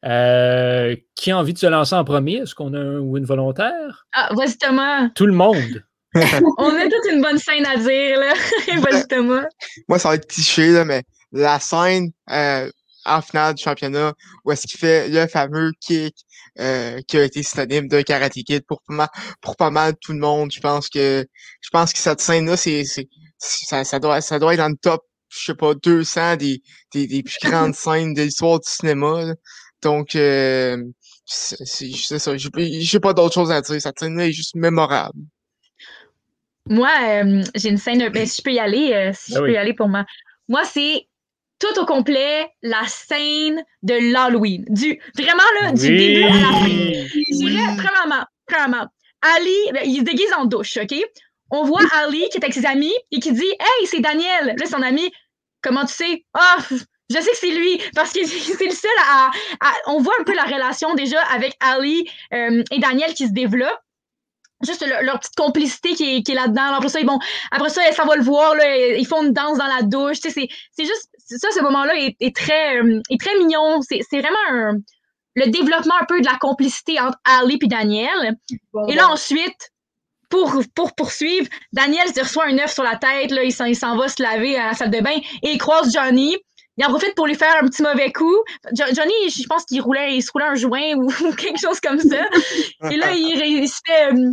[0.03, 2.37] Euh, qui a envie de se lancer en premier?
[2.37, 4.07] Est-ce qu'on a un ou une volontaire?
[4.13, 5.09] Ah, vas-y Thomas.
[5.09, 5.83] Tout le monde.
[6.15, 8.33] On a toute une bonne scène à dire, là.
[8.79, 9.45] vas-y Thomas.
[9.87, 14.65] Moi, ça va être cliché, là, mais la scène en finale du championnat où est-ce
[14.65, 16.15] qu'il fait le fameux kick
[16.55, 20.19] qui a été synonyme de Karate Kid pour pas mal, pour pas mal tout le
[20.19, 20.51] monde.
[20.51, 21.25] Je pense que
[21.61, 22.83] je pense que cette scène-là, c'est
[23.41, 26.61] ça, ça, doit, ça doit être dans le top, je sais pas, 200 des,
[26.93, 29.33] des, des plus grandes scènes de l'histoire du cinéma.
[29.81, 30.77] Donc, euh,
[31.25, 32.33] c'est ça.
[32.37, 33.81] J'ai pas d'autre chose à dire.
[33.81, 35.17] Cette scène-là est juste mémorable.
[36.69, 38.07] Moi, euh, j'ai une scène.
[38.09, 40.05] Ben, si je peux y aller, euh, si je ben peux y aller pour moi.
[40.47, 41.07] Moi, c'est
[41.57, 44.65] tout au complet la scène de l'Halloween.
[44.69, 46.67] Du, vraiment, là, du début à la fin.
[46.67, 48.87] Je premièrement, premièrement,
[49.21, 50.93] Ali, ben, il se déguise en douche, OK?
[51.51, 54.55] On voit Ali qui est avec ses amis et qui dit Hey, c'est Daniel.
[54.57, 55.11] Là, son ami,
[55.61, 56.25] comment tu sais?
[56.33, 59.31] Ah, je sais que c'est lui parce que c'est le seul à,
[59.87, 63.79] On voit un peu la relation déjà avec Ali euh, et Daniel qui se développe.
[64.63, 66.75] Juste leur petite complicité qui est, là-dedans.
[66.75, 67.17] Après ça, bon,
[67.49, 70.17] après ça, ça va le voir, là, ils font une danse dans la douche.
[70.21, 73.81] C'est juste, ça, ce moment-là est, très, euh, est très mignon.
[73.81, 74.77] C'est vraiment
[75.35, 78.37] le développement un peu de la complicité entre Ali et Daniel.
[78.87, 79.70] et là, ensuite,
[80.31, 84.07] pour, pour poursuivre, Daniel se reçoit un œuf sur la tête, là, il s'en va
[84.07, 86.35] se laver à la salle de bain et il croise Johnny.
[86.77, 88.37] Il en profite pour lui faire un petit mauvais coup.
[88.73, 92.25] Johnny, je pense qu'il roulait, il se roulait un joint ou, quelque chose comme ça.
[92.89, 94.13] Et là, il, se fait.
[94.13, 94.31] Euh,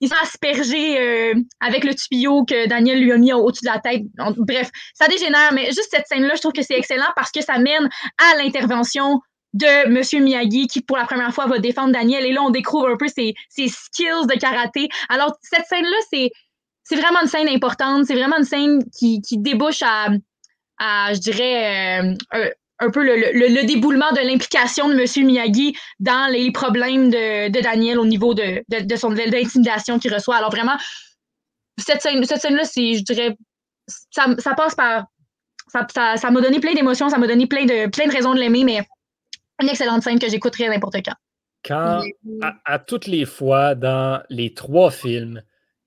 [0.00, 3.78] il s'est aspergé euh, avec le tuyau que Daniel lui a mis au-dessus de la
[3.78, 4.02] tête.
[4.36, 7.58] Bref, ça dégénère, mais juste cette scène-là, je trouve que c'est excellent parce que ça
[7.58, 9.20] mène à l'intervention
[9.54, 12.26] de Monsieur Miyagi qui, pour la première fois, va défendre Daniel.
[12.26, 14.88] Et là, on découvre un peu ses, ses skills de karaté.
[15.08, 16.30] Alors, cette scène-là, c'est,
[16.82, 18.04] c'est vraiment une scène importante.
[18.06, 20.08] C'est vraiment une scène qui, qui débouche à,
[20.78, 22.02] à je dirais,
[22.34, 27.10] euh, un, peu le, le, le, déboulement de l'implication de Monsieur Miyagi dans les problèmes
[27.10, 30.36] de, de Daniel au niveau de, de, de son l'intimidation qu'il reçoit.
[30.36, 30.76] Alors, vraiment,
[31.78, 33.36] cette scène, cette scène-là, c'est, je dirais,
[34.10, 35.04] ça, ça passe par.
[35.68, 38.34] Ça, ça, ça m'a donné plein d'émotions, ça m'a donné plein de, plein de raisons
[38.34, 38.86] de l'aimer, mais
[39.60, 41.14] une excellente scène que j'écouterai n'importe quand.
[41.64, 42.02] Quand,
[42.64, 45.42] à, toutes les fois dans les trois films,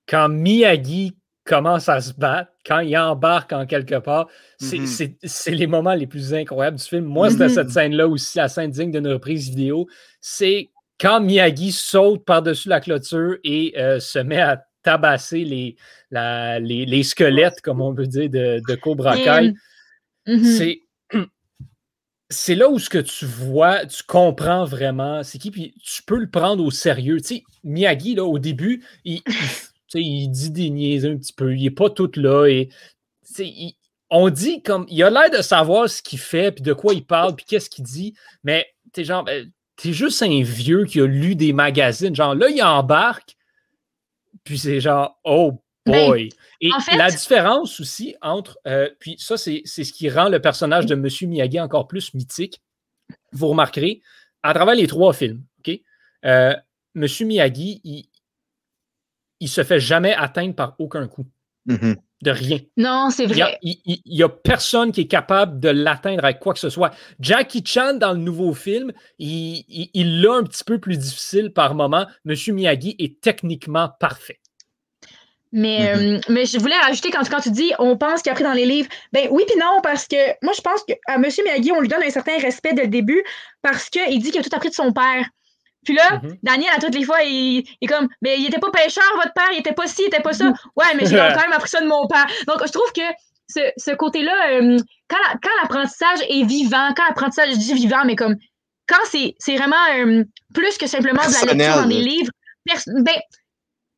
[0.08, 4.28] quand Miyagi commence à se battre, quand il embarque en quelque part,
[4.58, 5.54] c'est mm-hmm.
[5.54, 7.04] les moments les plus incroyables du film.
[7.04, 7.54] Moi, c'était mm-hmm.
[7.54, 9.86] cette scène-là aussi, la scène digne d'une reprise vidéo.
[10.20, 15.76] C'est quand Miyagi saute par-dessus la clôture et euh, se met à tabasser les,
[16.10, 19.52] les, les, squelettes, comme on veut dire, de, de Cobra Kai.
[20.26, 20.56] Mm-hmm.
[20.56, 20.80] C'est
[22.30, 26.18] c'est là où ce que tu vois, tu comprends vraiment c'est qui, puis tu peux
[26.18, 27.20] le prendre au sérieux.
[27.20, 29.22] Tu sais, Miyagi, là, au début, il,
[29.94, 32.68] il, dit des niaises un petit peu, il n'est pas tout là, et
[34.10, 37.04] on dit comme, il a l'air de savoir ce qu'il fait, puis de quoi il
[37.04, 41.06] parle, puis qu'est-ce qu'il dit, mais t'es genre, ben, t'es juste un vieux qui a
[41.06, 43.36] lu des magazines, genre là, il embarque,
[44.44, 46.28] puis c'est genre, oh ben, boy!
[46.60, 50.94] Et la différence aussi entre, euh, puis ça, c'est ce qui rend le personnage de
[50.94, 51.08] M.
[51.28, 52.60] Miyagi encore plus mythique.
[53.32, 54.02] Vous remarquerez,
[54.42, 55.80] à travers les trois films, OK?
[56.24, 56.54] Euh,
[56.94, 57.06] M.
[57.20, 58.08] Miyagi, il,
[59.40, 61.26] il se fait jamais atteindre par aucun coup.
[61.68, 61.96] Mm-hmm.
[62.22, 62.58] De rien.
[62.76, 63.58] Non, c'est vrai.
[63.62, 66.92] Il n'y a, personne qui est capable de l'atteindre avec quoi que ce soit.
[67.20, 72.06] Jackie Chan, dans le nouveau film, il l'a un petit peu plus difficile par moment.
[72.24, 74.40] Monsieur Miyagi est techniquement parfait.
[75.52, 76.16] Mais, mm-hmm.
[76.16, 78.52] euh, mais je voulais rajouter quand, quand tu dis on pense qu'il a pris dans
[78.52, 78.88] les livres.
[79.12, 81.24] Ben oui, puis non, parce que moi, je pense qu'à M.
[81.44, 83.22] Miyagi, on lui donne un certain respect dès le début
[83.62, 85.26] parce qu'il dit qu'il a tout appris de son père.
[85.84, 86.38] Puis là, mm-hmm.
[86.42, 89.32] Daniel, à toutes les fois, il, est comme Mais ben, il était pas pêcheur, votre
[89.32, 90.52] père, il était pas ci, il était pas ça.
[90.76, 92.26] Ouais, mais j'ai quand même appris ça de mon père.
[92.46, 93.02] Donc, je trouve que
[93.48, 94.76] ce, ce côté-là, euh,
[95.08, 98.36] quand l'apprentissage est vivant, quand l'apprentissage, je dis vivant, mais comme
[98.88, 102.30] quand c'est vraiment euh, plus que simplement de la lecture dans des livres,
[102.66, 103.14] ben,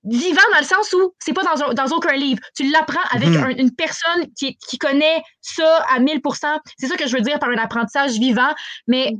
[0.04, 2.40] vivant dans le sens où c'est pas dans, dans, aucun livre.
[2.56, 3.54] Tu l'apprends avec mhm.
[3.58, 7.50] une personne qui, qui, connaît ça à 1000% C'est ça que je veux dire par
[7.50, 8.52] un apprentissage vivant.
[8.86, 9.12] Mais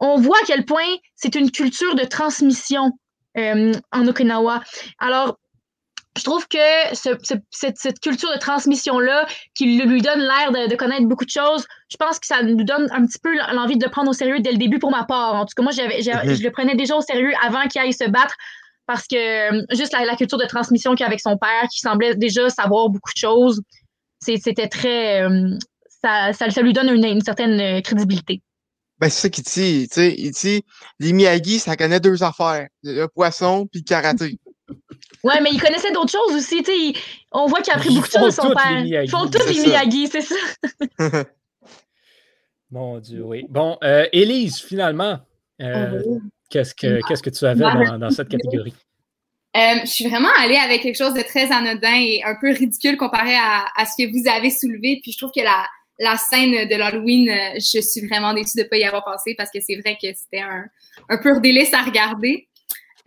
[0.00, 2.92] on voit à quel point c'est une culture de transmission
[3.36, 4.62] euh, en Okinawa.
[4.98, 5.38] Alors,
[6.16, 6.58] je trouve que
[6.94, 11.96] cette, cette, culture de transmission-là, qui lui donne l'air de, connaître beaucoup de choses, je
[11.98, 14.52] pense que ça nous donne un petit peu l'envie de le prendre au sérieux dès
[14.52, 15.34] le début pour ma part.
[15.34, 16.34] En tout cas, moi, j'avais, mhm.
[16.34, 18.34] je le prenais déjà au sérieux avant qu'il aille se battre
[18.86, 22.14] parce que euh, juste la, culture de transmission qu'il a avec son père, qui semblait
[22.14, 23.60] déjà savoir beaucoup de choses,
[24.20, 25.22] c'était très.
[25.22, 25.56] Euh,
[26.02, 28.42] ça, ça, lui donne une, certaine euh, crédibilité.
[28.98, 29.88] Ben, c'est ça qu'il dit.
[29.88, 30.62] Tu sais, il dit,
[31.00, 34.38] les Miyagi, ça connaît deux affaires, le poisson puis le karaté.
[35.24, 36.62] Ouais, mais il connaissait d'autres choses aussi.
[36.62, 37.00] Tu sais,
[37.32, 38.84] on voit qu'il a appris beaucoup de choses de son père.
[38.84, 40.36] Ils font tous les Miyagi, c'est ça.
[42.70, 43.44] Mon Dieu, oui.
[43.48, 45.18] Bon, euh, Élise, finalement,
[45.60, 46.20] oh,
[46.50, 48.74] Qu'est-ce que, qu'est-ce que tu avais dans, dans cette catégorie?
[49.56, 52.96] Euh, je suis vraiment allée avec quelque chose de très anodin et un peu ridicule
[52.96, 55.00] comparé à, à ce que vous avez soulevé.
[55.02, 55.66] Puis je trouve que la,
[55.98, 59.34] la scène de l'Halloween, euh, je suis vraiment déçue de ne pas y avoir passé
[59.36, 60.66] parce que c'est vrai que c'était un,
[61.08, 62.48] un pur délice à regarder.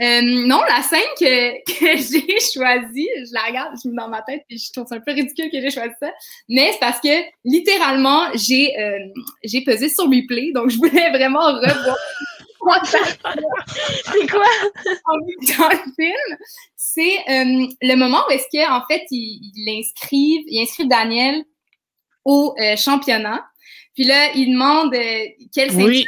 [0.02, 4.22] Euh, non, la scène que, que j'ai choisie, je la regarde, je me dans ma
[4.22, 6.12] tête et je trouve ça un peu ridicule que j'ai choisi ça.
[6.48, 7.10] Mais c'est parce que
[7.44, 8.98] littéralement, j'ai euh,
[9.44, 11.98] j'ai pesé sur replay, donc je voulais vraiment revoir
[12.84, 14.46] c'est quoi?
[15.06, 16.38] dans le film,
[16.76, 21.44] c'est euh, le moment où est-ce qu'en fait, ils, il inscrivent, ils inscrivent Daniel
[22.26, 23.46] au euh, championnat.
[23.94, 26.06] Puis là, ils demandent euh, quel oui.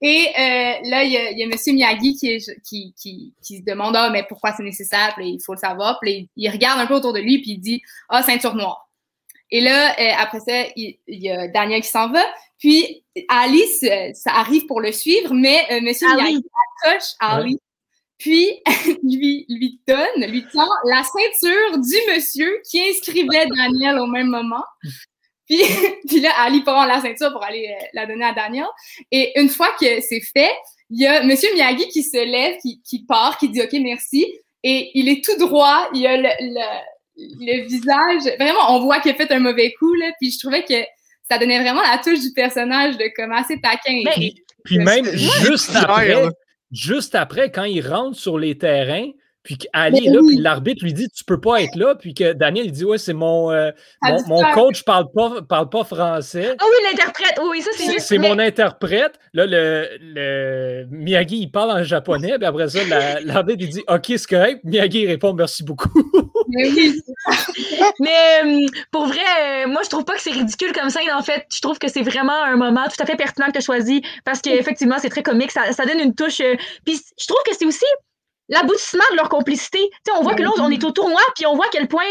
[0.00, 1.52] Et là, il y, a, il y a M.
[1.74, 5.12] Miyagi qui, qui, qui, qui, se demande Ah, mais pourquoi c'est nécessaire?
[5.16, 5.98] Puis il faut le savoir.
[6.00, 8.88] Puis il, regarde un peu autour de lui, puis il dit Ah, ceinture noire.
[9.52, 12.24] Et là, après ça, il, il y a Daniel qui s'en va.
[12.58, 13.84] Puis Alice,
[14.14, 16.44] ça arrive pour le suivre, mais euh, Monsieur ah Miyagi
[16.84, 17.58] accroche Ali,
[18.18, 18.62] puis
[19.02, 24.62] lui, lui donne, lui tend la ceinture du monsieur qui inscrivait Daniel au même moment.
[25.46, 25.58] Puis,
[26.08, 28.66] puis là, Ali prend la ceinture pour aller euh, la donner à Daniel.
[29.10, 30.52] Et une fois que c'est fait,
[30.88, 34.24] il y a Monsieur Miyagi qui se lève, qui, qui part, qui dit OK, merci.
[34.62, 36.60] Et il est tout droit, il a le, le,
[37.16, 38.22] visage.
[38.38, 40.06] Vraiment, on voit qu'il a fait un mauvais coup, là.
[40.20, 40.74] Puis je trouvais que
[41.28, 44.02] ça donnait vraiment la touche du personnage de comme assez taquin.
[44.64, 46.28] puis, même juste après,
[46.70, 49.10] juste après, quand il rentre sur les terrains,
[49.42, 52.32] puis qu'Ali est là, puis l'arbitre lui dit Tu peux pas être là, puis que
[52.32, 53.72] Daniel il dit Ouais, c'est mon, euh,
[54.28, 56.54] mon, coach parle pas, parle pas français.
[56.58, 59.18] Ah oui, l'interprète, oui, ça c'est C'est mon interprète.
[59.32, 62.78] Là, le, le, Miyagi, il parle en japonais, puis après ça,
[63.24, 64.60] l'arbitre il dit Ok, c'est correct.
[64.62, 65.90] Miyagi répond Merci beaucoup.
[66.52, 67.00] Mais oui.
[68.00, 71.00] Mais euh, pour vrai, euh, moi je trouve pas que c'est ridicule comme ça.
[71.16, 73.58] En fait, je trouve que c'est vraiment un moment tout à fait pertinent que tu
[73.58, 75.50] as choisi parce qu'effectivement, c'est très comique.
[75.50, 76.42] Ça, ça donne une touche.
[76.84, 77.86] puis je trouve que c'est aussi
[78.48, 79.78] l'aboutissement de leur complicité.
[80.16, 82.04] on voit que là, on est au tournoi, puis on voit à quel point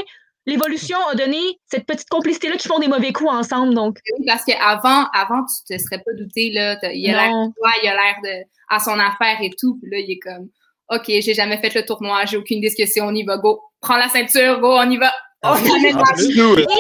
[0.46, 3.74] l'évolution a donné cette petite complicité-là qui font des mauvais coups ensemble.
[3.74, 4.00] Donc.
[4.18, 7.70] Oui, parce qu'avant, avant, tu te serais pas douté, là, il a l'air de toi,
[7.84, 9.78] il a l'air de à son affaire et tout.
[9.82, 10.50] Puis là, il est comme
[10.92, 13.62] OK, j'ai jamais fait le tournoi, j'ai aucune discussion, on y va, go.
[13.80, 15.12] Prends la ceinture, go, on y va.
[15.44, 15.56] On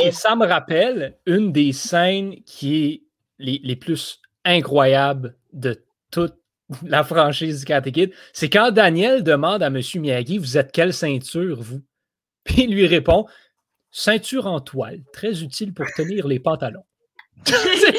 [0.03, 3.01] et ça me rappelle une des scènes qui est
[3.39, 6.35] les, les plus incroyables de toute
[6.85, 9.81] la franchise du Karate Kid, c'est quand Daniel demande à M.
[9.95, 11.81] Miyagi Vous êtes quelle ceinture, vous
[12.43, 13.25] Puis il lui répond
[13.91, 16.85] Ceinture en toile, très utile pour tenir les pantalons.
[17.45, 17.97] c'est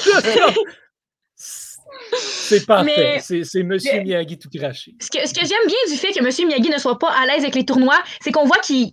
[2.66, 3.20] parfait.
[3.20, 3.76] C'est M.
[4.02, 4.94] Miyagi tout craché.
[5.00, 6.48] Ce que, j'aime bien du fait que M.
[6.48, 8.92] Miyagi ne soit pas à l'aise avec les tournois, c'est qu'on voit qu'il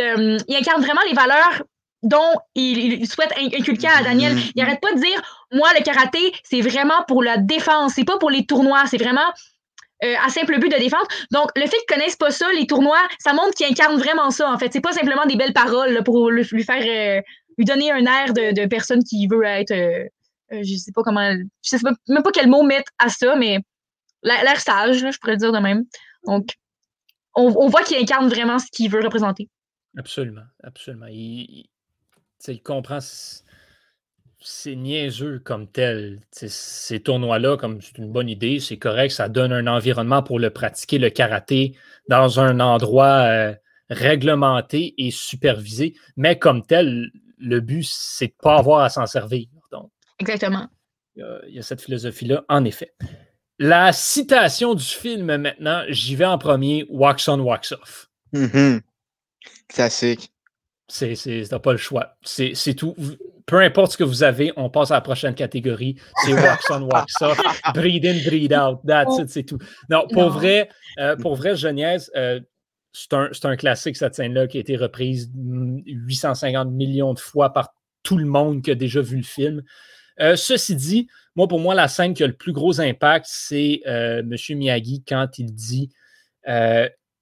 [0.00, 1.62] euh, incarne vraiment les valeurs
[2.02, 4.36] dont il, souhaite inculquer à Daniel.
[4.54, 8.18] Il n'arrête pas de dire moi, le karaté, c'est vraiment pour la défense, c'est pas
[8.18, 9.32] pour les tournois, c'est vraiment
[10.04, 11.06] euh, à simple but de défense.
[11.30, 14.50] Donc, le fait qu'ils connaissent pas ça, les tournois, ça montre qu'ils incarnent vraiment ça,
[14.50, 14.70] en fait.
[14.72, 17.22] C'est pas simplement des belles paroles pour lui, faire, euh,
[17.56, 20.04] lui donner un air de, personne qui veut être, euh,
[20.62, 23.58] je sais pas comment, je sais même pas quel mot mettre à ça, mais
[24.22, 25.84] l'air sage, je pourrais dire de même.
[26.26, 26.54] Donc,
[27.34, 29.48] on, voit qu'il incarne vraiment ce qu'il veut représenter.
[29.96, 31.06] Absolument, absolument.
[31.10, 31.66] Il,
[32.46, 33.00] il comprend
[34.46, 36.20] c'est niaiseux comme tel.
[36.30, 40.50] ces tournois-là, comme c'est une bonne idée, c'est correct, ça donne un environnement pour le
[40.50, 41.74] pratiquer, le karaté,
[42.08, 43.54] dans un endroit euh,
[43.88, 45.94] réglementé et supervisé.
[46.16, 49.46] Mais comme tel, le but, c'est de ne pas avoir à s'en servir.
[50.18, 50.68] Exactement.
[51.16, 52.94] Il y, a, cette philosophie-là, en effet.
[53.58, 58.10] La citation du film maintenant, j'y vais en premier, wax on, wax off.
[58.32, 58.80] Mm-hmm.
[59.68, 60.32] Classique.
[60.88, 62.16] C'est, pas le choix.
[62.22, 62.96] C'est, tout.
[63.46, 65.96] Peu importe ce que vous avez, on passe à la prochaine catégorie.
[66.24, 67.40] C'est wax on, wax off.
[67.74, 68.80] breathe in, breathe out.
[68.84, 69.58] That's it, c'est tout.
[69.88, 72.40] Non, pour vrai, euh, pour vrai, Geniaise, euh,
[72.92, 77.52] c'est, un, c'est un classique, cette scène-là, qui a été reprise 850 millions de fois
[77.52, 79.62] par tout le monde qui a déjà vu le film.
[80.20, 83.82] Euh, ceci dit, moi, pour moi, la scène qui a le plus gros impact, c'est
[83.84, 84.34] M.
[84.50, 85.90] Miyagi quand il dit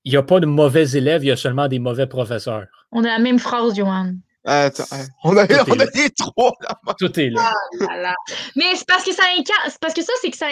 [0.05, 2.67] il n'y a pas de mauvais élèves, il y a seulement des mauvais professeurs.
[2.91, 4.15] On a la même phrase, Johan.
[4.45, 4.85] Attends,
[5.25, 6.95] on a, on a les trois là.
[6.99, 7.53] Tout est là.
[7.89, 8.15] Ah
[8.57, 9.23] Mais c'est parce que ça
[9.81, 10.47] parce que ça, c'est que ça,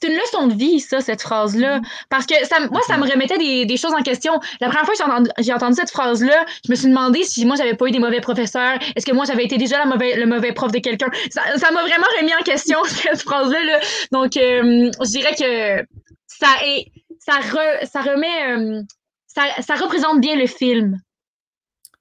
[0.00, 1.80] c'est une leçon de vie, ça, cette phrase-là.
[2.10, 4.40] Parce que ça, moi, ça me remettait des, des choses en question.
[4.60, 7.74] La première fois que j'ai entendu, cette phrase-là, je me suis demandé si moi, j'avais
[7.74, 8.78] pas eu des mauvais professeurs.
[8.96, 11.10] Est-ce que moi, j'avais été déjà la mauvais, le mauvais prof de quelqu'un?
[11.30, 13.62] Ça, m'a vraiment remis en question, cette phrase-là.
[13.62, 13.80] Là.
[14.10, 15.86] Donc, euh, je dirais que
[16.26, 16.86] ça est,
[17.20, 17.40] ça,
[17.84, 18.82] ça remet, euh,
[19.26, 20.98] ça, ça représente bien le film.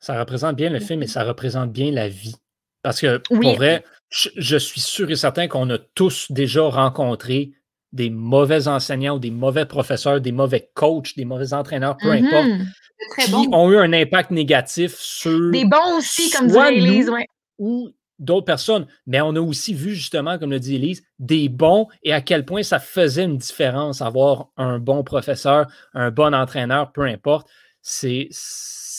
[0.05, 2.35] Ça représente bien le film et ça représente bien la vie.
[2.83, 7.53] Parce que, pour vrai, je, suis sûr et certain qu'on a tous déjà rencontré
[7.91, 12.27] des mauvais enseignants ou des mauvais professeurs, des mauvais coachs, des mauvais entraîneurs, peu mm-hmm.
[12.27, 15.49] importe, qui ont eu un impact négatif sur.
[15.49, 17.09] Des bons aussi, comme dirait Elise,
[17.57, 17.89] Ou
[18.19, 18.85] d'autres personnes.
[19.07, 22.45] Mais on a aussi vu, justement, comme le dit Elise, des bons et à quel
[22.45, 25.65] point ça faisait une différence avoir un bon professeur,
[25.95, 27.49] un bon entraîneur, peu importe.
[27.81, 28.27] C'est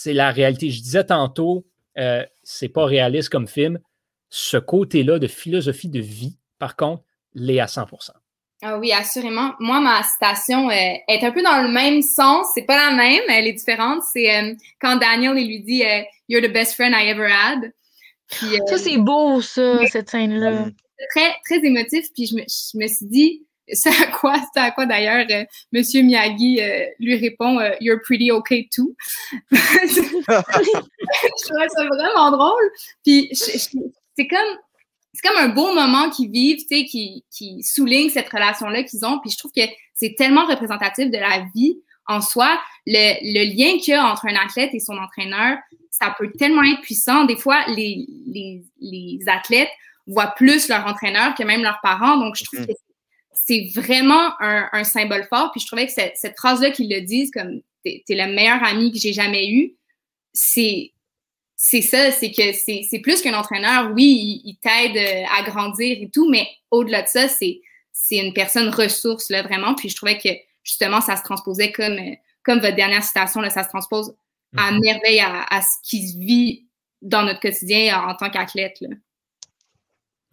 [0.06, 0.70] c'est la réalité.
[0.70, 1.66] Je disais tantôt,
[1.98, 3.80] euh, c'est pas réaliste comme film.
[4.28, 7.02] Ce côté-là de philosophie de vie, par contre,
[7.34, 8.10] l'est à 100%
[8.62, 9.52] ah oui, assurément.
[9.60, 12.46] Moi, ma citation euh, est un peu dans le même sens.
[12.54, 14.02] C'est pas la même, elle est différente.
[14.14, 15.82] C'est euh, quand Daniel il lui dit
[16.26, 17.70] You're the best friend I ever had.
[18.66, 20.68] ça, c'est beau, ça, cette scène-là.
[21.10, 22.06] Très, très émotif.
[22.14, 25.44] Puis je me, je me suis dit, c'est à quoi, c'est à quoi d'ailleurs euh,
[25.72, 28.94] Monsieur Miyagi euh, lui répond euh, You're pretty okay too.
[29.50, 29.58] je
[31.46, 32.70] trouvais ça vraiment drôle.
[33.04, 34.58] Puis c'est comme
[35.12, 39.04] c'est comme un beau moment qu'ils vivent, tu sais, qui, qui souligne cette relation-là qu'ils
[39.06, 39.18] ont.
[39.20, 39.62] Puis je trouve que
[39.94, 42.60] c'est tellement représentatif de la vie en soi.
[42.86, 45.56] Le, le lien qu'il y a entre un athlète et son entraîneur,
[45.90, 47.24] ça peut tellement être puissant.
[47.24, 49.70] Des fois, les, les, les athlètes
[50.06, 52.18] voient plus leur entraîneur que même leurs parents.
[52.18, 52.66] Donc, je trouve mm-hmm.
[52.66, 52.85] que
[53.36, 55.50] c'est vraiment un, symbole fort.
[55.52, 58.92] Puis je trouvais que cette, phrase-là qu'ils le disent, comme t'es es le meilleur ami
[58.92, 59.74] que j'ai jamais eu,
[60.32, 60.92] c'est
[61.58, 63.90] c'est ça, c'est que c'est plus qu'un entraîneur.
[63.94, 67.60] Oui, il, t'aide euh, à grandir et tout, mais au-delà de ça, c'est
[68.10, 69.74] une personne ressource, là, vraiment.
[69.74, 70.28] Puis je trouvais que
[70.62, 71.98] justement, ça se transposait comme,
[72.42, 74.14] comme votre dernière citation, là, ça se transpose
[74.56, 74.80] à Mhm.
[74.80, 76.66] merveille à, à ce qui se vit
[77.00, 78.78] dans notre quotidien en, en tant qu'athlète.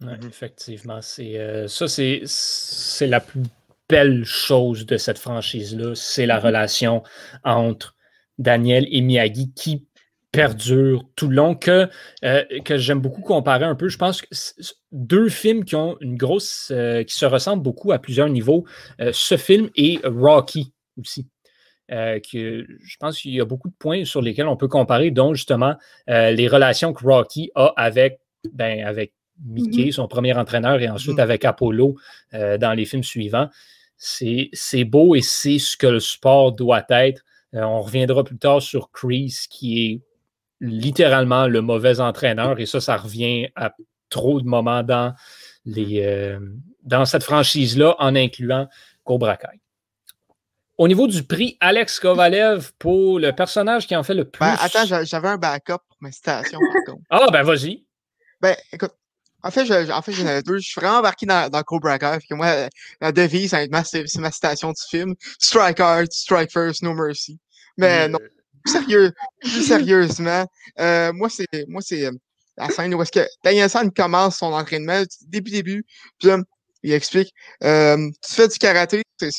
[0.04, 0.28] Ouais, Mhm.
[0.28, 1.00] effectivement.
[1.02, 3.42] C'est, euh, ça, c'est, c'est la plus
[3.88, 5.94] belle chose de cette franchise-là.
[5.94, 7.02] C'est la relation
[7.44, 7.94] entre
[8.38, 9.86] Daniel et Miyagi qui
[10.32, 11.88] perdure tout le long, que,
[12.24, 13.88] euh, que j'aime beaucoup comparer un peu.
[13.88, 14.26] Je pense que
[14.90, 16.72] deux films qui ont une grosse.
[16.74, 18.64] euh, qui se ressemblent beaucoup à plusieurs niveaux.
[19.12, 21.28] Ce film et Rocky aussi.
[21.92, 25.10] Euh, que je pense qu'il y a beaucoup de points sur lesquels on peut comparer,
[25.10, 25.74] dont justement
[26.08, 28.20] euh, les relations que Rocky a avec,
[28.54, 29.12] ben, avec
[29.44, 31.20] Mickey, son premier entraîneur, et ensuite Mhm.
[31.20, 31.96] avec Apollo
[32.34, 33.48] euh, dans les films suivants.
[33.96, 37.22] C'est beau et c'est ce que le sport doit être.
[37.54, 40.00] Euh, on reviendra plus tard sur Chris, qui est
[40.60, 43.72] littéralement le mauvais entraîneur, et ça, ça revient à
[44.10, 45.14] trop de moments dans,
[45.64, 46.38] les, euh,
[46.82, 48.68] dans cette franchise-là, en incluant
[49.04, 49.60] Cobra Kai.
[50.76, 54.40] Au niveau du prix, Alex Kovalev pour le personnage qui en fait le plus.
[54.40, 57.02] Ben, attends, j'a- j'avais un backup pour ma citation, par contre.
[57.10, 57.84] Ah, ben vas-y.
[58.40, 58.92] Ben, écoute,
[59.44, 60.58] en fait, je- en fait, j'en avais deux.
[60.58, 62.18] Je suis vraiment embarqué dans, dans Cobra Kai.
[62.18, 62.68] Puis que moi,
[63.00, 65.14] la devise, honnêtement, c'est c'est ma citation du film.
[65.38, 67.38] Strike hard, strike first, no mercy.
[67.76, 68.18] Mais non,
[68.64, 70.46] plus sérieux, plus sérieusement,
[70.80, 72.12] euh, moi, c'est, moi, c'est euh,
[72.56, 75.84] la scène où est-ce que Danielson commence son entraînement, début, début,
[76.18, 76.38] puis là,
[76.82, 77.32] il explique,
[77.64, 79.30] euh, tu fais du karaté, c'est,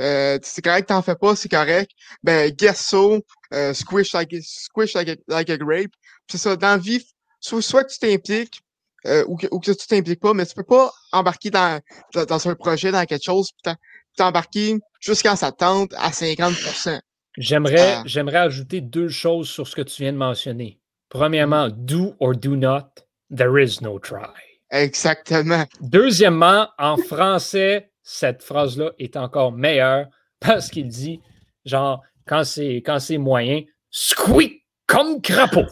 [0.00, 1.90] euh, c'est correct, t'en fais pas, c'est correct.
[2.22, 3.20] Ben, guess so,
[3.52, 5.92] euh, squish like, a- squish like a, like a grape.
[6.30, 7.04] C'est ça, dans la vie,
[7.40, 8.62] soit, soit tu t'impliques,
[9.06, 11.80] euh, ou, que, ou que tu t'impliques pas, mais tu peux pas embarquer dans,
[12.14, 13.72] dans, dans un projet, dans quelque chose, puis
[14.16, 17.00] t'embarquer jusqu'à sa tente à 50%.
[17.38, 18.02] J'aimerais, Ah.
[18.04, 20.78] j'aimerais ajouter deux choses sur ce que tu viens de mentionner.
[21.08, 22.88] Premièrement, do or do not,
[23.34, 24.28] there is no try.
[24.70, 25.64] Exactement.
[25.80, 30.06] Deuxièmement, en français, cette phrase-là est encore meilleure
[30.40, 31.20] parce qu'il dit,
[31.64, 35.66] genre, quand c'est, quand c'est moyen, squeak comme crapaud.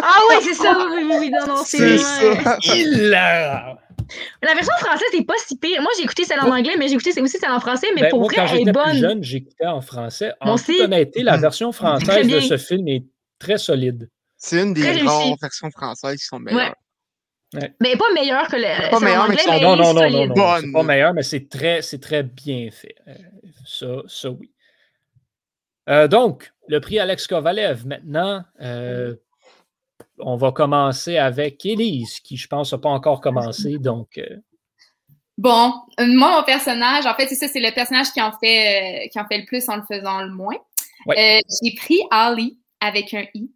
[0.00, 0.76] Ah oui, c'est ça.
[0.78, 2.56] Oui, oui, oui, non, non, c'est ça.
[2.62, 3.76] Hilarant.
[4.42, 5.80] La version française n'est pas si pire.
[5.80, 8.10] Moi, j'ai écouté celle en anglais, mais j'ai écouté aussi celle en français, mais Ben,
[8.10, 8.94] pour moi, vrai, quand elle est j'étais plus bonne.
[8.96, 10.32] jeune, j'écoutais en français.
[10.40, 13.04] En Moi toute honnêteté, la version française de ce film est
[13.38, 14.10] très solide.
[14.36, 15.36] C'est une des Très rares réussi.
[15.40, 16.52] versions françaises qui sont Ouais.
[16.52, 16.74] meilleures.
[17.80, 20.72] Mais pas meilleure que le Pas meilleure, mais sont- non, non, non, non, Bonne.
[20.72, 22.94] pas meilleur, mais c'est très, c'est très bien fait.
[23.08, 23.14] Euh,
[23.66, 24.50] ça, ça, oui.
[25.88, 27.86] Euh, donc, le prix Alex Kovalev.
[27.86, 29.14] Maintenant, euh,
[30.24, 33.78] on va commencer avec Élise, qui, je pense, n'a pas encore commencé.
[33.78, 34.36] Donc, euh,
[35.38, 39.04] Bon, euh, moi, mon personnage, en fait, c'est ça, c'est le personnage qui en fait,
[39.04, 40.58] euh, qui en fait le plus en le faisant le moins.
[41.06, 41.42] Ouais.
[41.62, 43.50] J'ai pris Ali avec un I.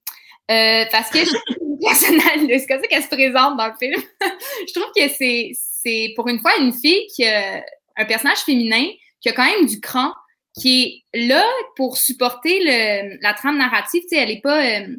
[0.90, 3.74] parce que je trouve que le personnage, c'est comme ça qu'elle se présente dans le
[3.78, 4.02] film.
[4.68, 7.62] je trouve que c'est, c'est pour une fois une fille qui a
[7.96, 8.86] un personnage féminin
[9.20, 10.12] qui a quand même du cran,
[10.58, 11.44] qui est là
[11.76, 14.02] pour supporter le, la trame narrative.
[14.02, 14.96] Tu sais, elle n'est pas euh,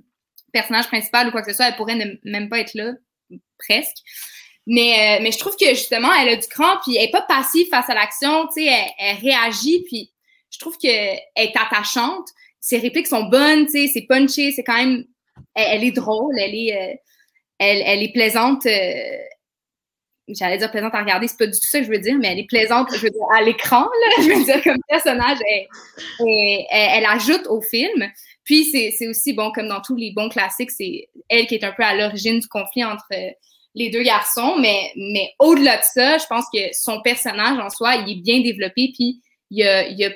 [0.52, 2.93] personnage principal ou quoi que ce soit, elle pourrait ne, même pas être là,
[3.60, 3.98] presque.
[4.70, 7.22] Mais, euh, mais je trouve que justement, elle a du cran, puis elle n'est pas
[7.22, 8.70] passive face à l'action, tu sais,
[9.00, 10.12] elle, réagit, puis
[10.52, 12.28] je trouve qu'elle est attachante.
[12.60, 15.06] Ses répliques sont bonnes, tu sais, c'est punché, c'est quand même.
[15.54, 16.95] Elle, est drôle, elle est, euh,
[17.60, 18.66] elle, elle est plaisante.
[18.66, 19.18] euh,
[20.28, 22.28] J'allais dire plaisante à regarder, c'est pas du tout ça que je veux dire, mais
[22.28, 22.89] elle est plaisante,
[23.34, 25.38] à l'écran, là, je veux dire, comme personnage,
[26.20, 28.12] elle ajoute au film.
[28.48, 31.74] Puis c'est aussi, bon, comme dans tous les bons classiques, c'est elle qui est un
[31.74, 33.30] peu à l'origine du conflit entre euh,
[33.76, 37.98] les deux garçons, mais, mais au-delà de ça, je pense que son personnage en soi,
[37.98, 39.22] il est bien développé, puis
[39.52, 40.12] il y a, il y a,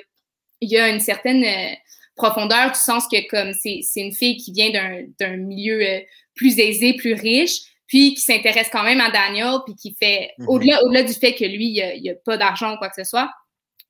[0.62, 1.74] il y a une certaine euh,
[2.16, 6.00] profondeur, du sens que comme c'est c'est une fille qui vient d'un d'un milieu euh,
[6.34, 10.48] plus aisé, plus riche, puis qui s'intéresse quand même à Daniel, puis qui fait, Mhm.
[10.48, 12.96] au-delà au-delà du fait que lui, il a, il a pas d'argent ou quoi que
[13.04, 13.30] ce soit.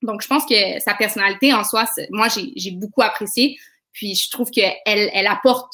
[0.03, 3.57] Donc, je pense que sa personnalité en soi, moi, j'ai j'ai beaucoup apprécié.
[3.93, 5.73] Puis, je trouve qu'elle elle apporte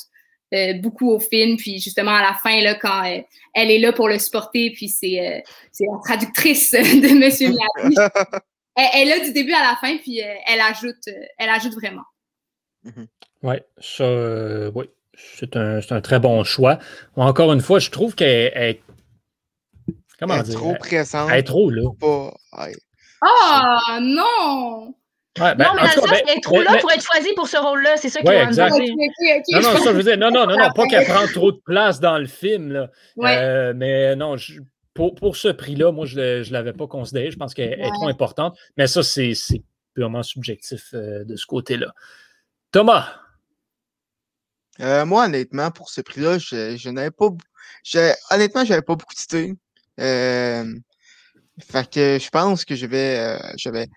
[0.54, 1.56] euh, beaucoup au film.
[1.56, 3.20] Puis, justement, à la fin, là, quand euh,
[3.54, 5.40] elle est là pour le supporter, puis c'est euh,
[5.72, 7.96] c'est la traductrice de Monsieur Miyagi.
[8.76, 11.50] elle, elle est là du début à la fin, puis euh, elle ajoute, euh, elle
[11.50, 12.04] ajoute vraiment.
[13.42, 16.78] oui, ça, euh, oui, c'est un, c'est un très bon choix.
[17.16, 18.80] Encore une fois, je trouve qu'elle est.
[20.18, 20.58] Comment Elle est dire?
[20.58, 21.30] trop présente.
[21.30, 21.90] elle est trop là.
[22.00, 22.34] Pas...
[22.58, 22.74] ouais.
[23.20, 24.94] Ah, non!
[25.40, 26.80] Ouais, ben, non, mais dans le cas, sens ben, qu'elle est trop mais- là mais-
[26.80, 27.96] pour être choisie pour ce rôle-là.
[27.96, 28.72] C'est ça Ouais, qu'elle va exact.
[28.72, 28.94] Ok, dire.
[28.94, 29.44] ok, ok.
[29.52, 30.88] Non, non, ça, je veux dire, non, non, non, non, pas Ouais.
[30.88, 32.90] qu'elle prend trop de place dans le film, là.
[33.16, 33.36] Ouais.
[33.38, 34.60] Euh, mais non, je-
[34.94, 37.30] pour, pour ce prix-là, moi, je ne l'avais pas considéré.
[37.30, 37.90] Je pense qu'elle est Ouais.
[37.92, 38.58] trop importante.
[38.76, 39.62] Mais ça, c'est c'est
[39.94, 41.92] purement subjectif euh, de ce côté-là.
[42.72, 43.06] Thomas,
[44.80, 47.26] Euh, moi, honnêtement, pour ce prix-là, je, je n'avais pas.
[47.30, 47.40] b-
[47.84, 49.54] je- honnêtement, j'avais pas beaucoup d'idées.
[49.98, 50.64] Euh,
[51.60, 53.18] fait que je pense que je vais.
[53.18, 53.88] euh, je vais.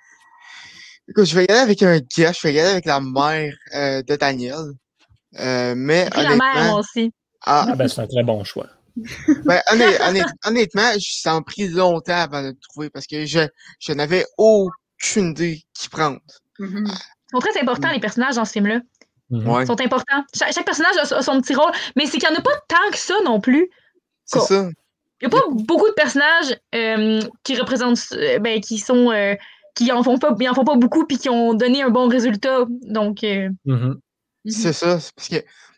[1.09, 3.53] Écoute, je vais y aller avec un guess, je vais y aller avec la mère
[3.75, 4.55] euh, de Daniel.
[5.39, 7.11] Euh, mais la mère, moi aussi.
[7.45, 8.67] Ah, ah, ben, c'est un très bon choix.
[9.45, 13.39] ben, honnêt- honnêt- honnêtement, ça m'a pris longtemps avant de le trouver parce que je,
[13.79, 16.19] je n'avais aucune idée qui prendre.
[16.59, 16.85] Ils
[17.31, 17.93] sont très importants, Mm.
[17.93, 18.79] les personnages dans ce film-là.
[19.29, 19.47] Mhm.
[19.49, 20.23] Ouais, Ils sont importants.
[20.35, 22.51] Cha- Chaque, personnage a, a son petit rôle, mais c'est qu'il n'y en a pas
[22.67, 23.69] tant que ça non plus.
[24.25, 24.69] c'est ça.
[25.21, 29.35] Il n'y a pas beaucoup de personnages euh, qui représentent, euh, ben, qui sont, euh,
[29.75, 32.07] qui en font pas, ils en font pas beaucoup puis qui ont donné un bon
[32.07, 32.65] résultat.
[32.83, 33.99] Donc, euh, Mhm.
[34.45, 34.51] Mhm.
[34.51, 34.99] C'est ça.
[34.99, 35.35] c'est Parce que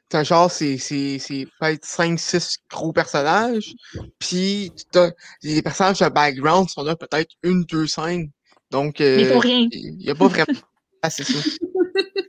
[0.10, 3.74] t'as genre, c'est, c'est, c'est peut-être 5-6 gros personnages.
[4.20, 8.30] Puis t'as les personnages de background sont là peut-être une, deux scènes.
[8.72, 9.68] Donc, mais ils font euh, rien.
[9.72, 10.60] il n'y a pas vraiment.
[11.02, 11.40] Ah, c'est ça.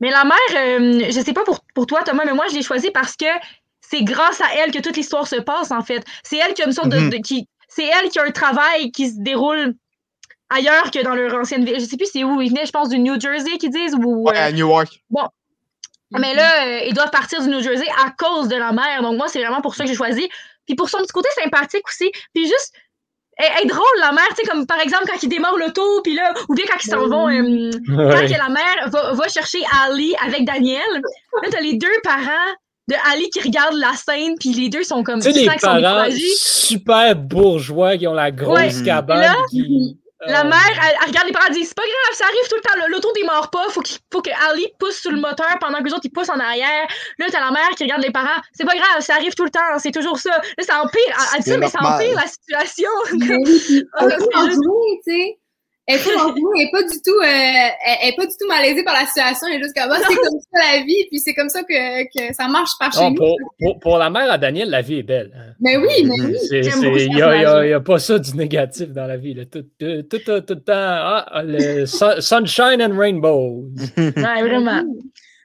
[0.00, 0.36] Mais la mère,
[0.80, 3.26] euh, je sais pas pour, pour toi, Thomas, mais moi, je l'ai choisie parce que
[3.80, 6.04] c'est grâce à elle que toute l'histoire se passe, en fait.
[6.22, 7.10] C'est elle qui a une sorte de- Mhm.
[7.10, 7.16] de.
[7.18, 9.74] qui, c'est elle qui a un travail qui se déroule
[10.50, 11.80] ailleurs que dans leur ancienne ville.
[11.80, 12.40] Je sais plus c'est où.
[12.40, 14.24] Ils venaient, je pense, du New Jersey, qu'ils disent, ou.
[14.28, 15.00] Ouais, euh, à Newark.
[16.12, 19.00] Mais là, euh, ils doivent partir du New Jersey à cause de la mère.
[19.02, 20.28] Donc, moi, c'est vraiment pour ça que j'ai choisi.
[20.66, 22.10] Puis pour son petit côté sympathique aussi.
[22.34, 22.72] Puis juste.
[23.42, 26.14] Elle, est drôle, la mère, tu sais, comme par exemple quand ils démarrent l'auto, puis
[26.14, 29.60] là, ou bien quand ils s'en vont, euh, quand que la mère va, va chercher
[29.82, 30.82] Ali avec Daniel,
[31.42, 32.52] là, t'as les deux parents
[32.88, 36.10] de Ali qui regardent la scène, puis les deux sont comme Tu sais, sont parents
[36.36, 38.84] super bourgeois qui ont la grosse Ouais.
[38.84, 39.20] cabane.
[39.20, 39.96] Là, qui,
[40.26, 42.48] La euh, mère, elle, elle regarde les parents, elle dit C'est pas grave, ça arrive
[42.48, 45.18] tout le temps, le- l'auto démarre pas, faut, qu'il- faut que Ali pousse sur le
[45.20, 46.86] moteur pendant que les autres ils poussent en arrière.
[47.18, 49.50] Là, t'as la mère qui regarde les parents C'est pas grave, ça arrive tout le
[49.50, 50.30] temps, c'est toujours ça.
[50.30, 52.90] Là, ça empire, elle, elle dit ça, mais ça empire la situation.
[53.18, 53.60] Mais oui,
[54.30, 55.39] puis tu sais.
[55.90, 58.32] Elle est pas enjouée, elle est pas du tout, euh, elle, elle est pas du
[58.40, 59.46] tout malaisée par la situation.
[59.48, 62.04] Elle est juste comme, ah, c'est comme ça la vie, puis c'est comme ça que,
[62.28, 63.16] que ça marche par chez non, nous.
[63.16, 65.32] pour, pour, pour la mère à Daniel, la vie est belle.
[65.36, 65.52] hein.
[65.60, 66.36] Mais oui, mais oui.
[66.52, 69.34] Il n'y a, pas ça du négatif dans la vie.
[69.34, 69.44] là.
[69.50, 73.64] Tout, tout, tout, tout, tout le temps, ah, le sun- sunshine and rainbows.
[73.96, 74.82] Ouais, vraiment.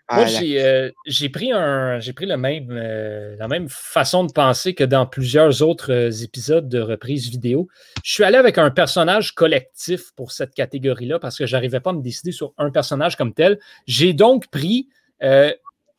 [0.08, 4.24] Ah, Moi, j'ai euh, j'ai pris, un, j'ai pris le même, euh, la même façon
[4.24, 7.68] de penser que dans plusieurs autres euh, épisodes de reprise vidéo.
[8.03, 11.93] Je suis allé avec un personnage collectif pour cette catégorie-là parce que j'arrivais pas à
[11.93, 13.60] me décider sur un personnage comme tel.
[13.88, 14.89] J'ai donc pris
[15.24, 15.51] euh,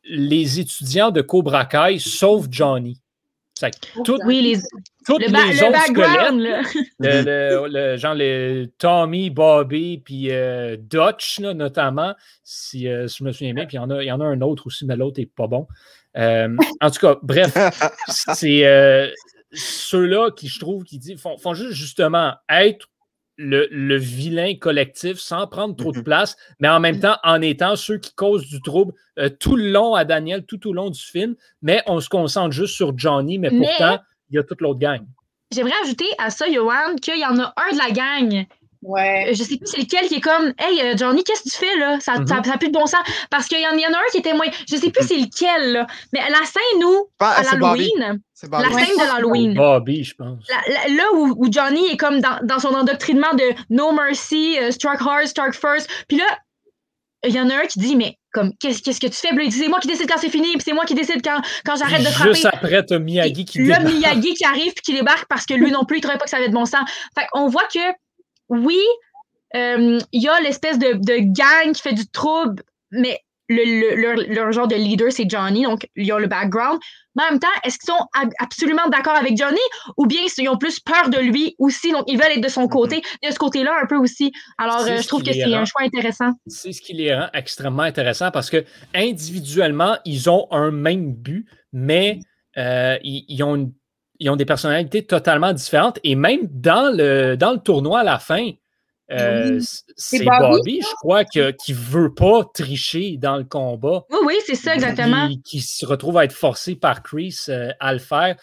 [0.04, 3.00] les étudiants de Cobra Kai, sauf Johnny.
[3.58, 4.60] C'est que toutes, Oui, les,
[5.06, 10.76] toutes le, les le autres squelettes, le, le- le- genre le Tommy, Bobby, puis euh,
[10.78, 13.66] Dutch, là, notamment, si, euh, si je me souviens bien.
[13.66, 15.26] Puis il y, en a, il y en a un autre aussi, mais l'autre n'est
[15.26, 15.66] pas bon.
[16.16, 17.54] Euh, en tout cas, bref,
[18.08, 19.08] c'est euh,
[19.52, 22.88] ceux-là qui, je trouve, qui disent, font, font juste justement être
[23.38, 26.04] le, le vilain collectif sans prendre trop de Mhm.
[26.04, 29.70] place, mais en même temps en étant ceux qui causent du trouble euh, tout le
[29.70, 31.34] long à Daniel, tout au long du film.
[31.60, 33.98] Mais on se concentre juste sur Johnny, mais Mais- pourtant,
[34.30, 35.00] il y a toute l'autre gang.
[35.52, 38.46] J'aimerais ajouter à ça, Johan, qu'il y en a un de la gang
[38.82, 39.30] Ouais.
[39.32, 41.76] Je sais plus c'est lequel qui est comme Hey euh, Johnny, qu'est-ce que tu fais
[41.76, 41.98] là?
[41.98, 42.58] Ça n'a Mhm.
[42.58, 43.00] plus de bon sens.
[43.30, 44.46] Parce qu'il y, y en a un qui était moins.
[44.68, 45.86] Je sais plus c'est lequel là.
[46.12, 47.90] Mais la scène où, Ah, à c'est Bobby.
[47.98, 50.44] l'Halloween, la scène de l'Halloween, Bobby, je pense.
[50.48, 54.56] la- la- là où, où Johnny est comme dans, dans son endoctrinement de No Mercy,
[54.70, 55.88] Struck Hard, Struck First.
[56.06, 56.24] Puis là,
[57.26, 59.34] il y en a un qui dit Mais comme, qu'est-ce qu'est-ce que tu fais?
[59.34, 61.76] Puis C'est moi qui décide quand c'est fini, puis c'est moi qui décide quand, quand
[61.76, 62.34] j'arrête de frapper.
[62.34, 63.84] Juste après, t'as Miyagi qui débarque.
[63.84, 66.30] Miyagi qui arrive puis qui débarque parce que lui non plus, il trouvait pas que
[66.30, 66.88] ça avait de bon sens.
[67.18, 67.80] Fait qu'on voit que,
[68.50, 68.82] oui,
[69.54, 73.94] euh, il y a l'espèce de, de gang qui fait du trouble, mais le, le-
[73.96, 76.78] leur, leur genre de leader, c'est Johnny, donc ils ont le background.
[77.14, 79.58] Mais en même temps, est-ce qu'ils sont ab- absolument d'accord avec Johnny?
[79.96, 82.68] Ou bien ils ont plus peur de lui aussi, donc ils veulent être de son
[82.68, 83.02] côté.
[83.22, 84.32] Il y a ce côté-là un peu aussi.
[84.58, 86.32] Alors, euh, je trouve que c'est un choix intéressant.
[86.46, 88.64] C'est ce qui les rend extrêmement intéressants parce que
[89.20, 92.20] individuellement, ils ont un même but, mais
[92.58, 93.72] euh, ils, ils ont une-
[94.18, 95.98] ils ont des personnalités totalement différentes.
[96.02, 98.50] Et même dans le, dans le tournoi à la fin,
[99.10, 103.44] euh, c- c'est Bobby, Bobby, je crois, que- qui ne veut pas tricher dans le
[103.44, 104.04] combat.
[104.10, 105.28] Oui, oui, c'est ça, exactement.
[105.28, 108.36] Qui, qui se retrouve à être forcé par Chris euh, à le faire.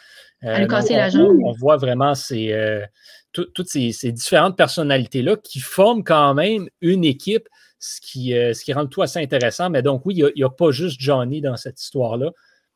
[0.43, 1.37] Euh, À lui casser on- la jambe.
[1.43, 2.85] On voit vraiment ces, euh,
[3.31, 7.47] tout- toutes ces, ces différentes personnalités-là qui forment quand même une équipe,
[7.79, 9.69] ce qui, euh, ce qui rend le tout assez intéressant.
[9.69, 12.31] Mais donc, oui, il n'y a, pas juste Johnny dans cette histoire-là,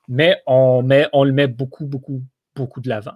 [0.10, 2.22] mais on, met, on le met beaucoup, beaucoup,
[2.56, 3.16] beaucoup de l'avant.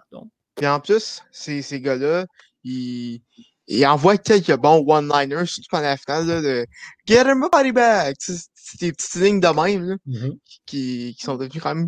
[0.55, 2.25] Puis en plus, ces, ces gars-là,
[2.63, 3.21] ils,
[3.67, 6.65] ils envoient quelques bons one-liners, surtout pendant la finale, là, de
[7.07, 7.71] Get him a body
[8.19, 9.95] sais, C'est des petites lignes de même, là,
[10.65, 11.87] qui, qui sont devenues quand même.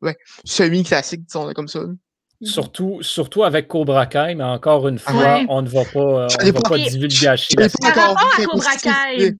[0.00, 1.80] Ouais, semi-classiques, disons comme ça.
[1.80, 1.88] là.
[2.44, 5.46] Surtout, surtout avec Cobra Kai, mais encore une fois, Ouais.
[5.48, 9.34] on ne va pas, euh, on va pas- divulgacher Par rapport à Cobra Kai,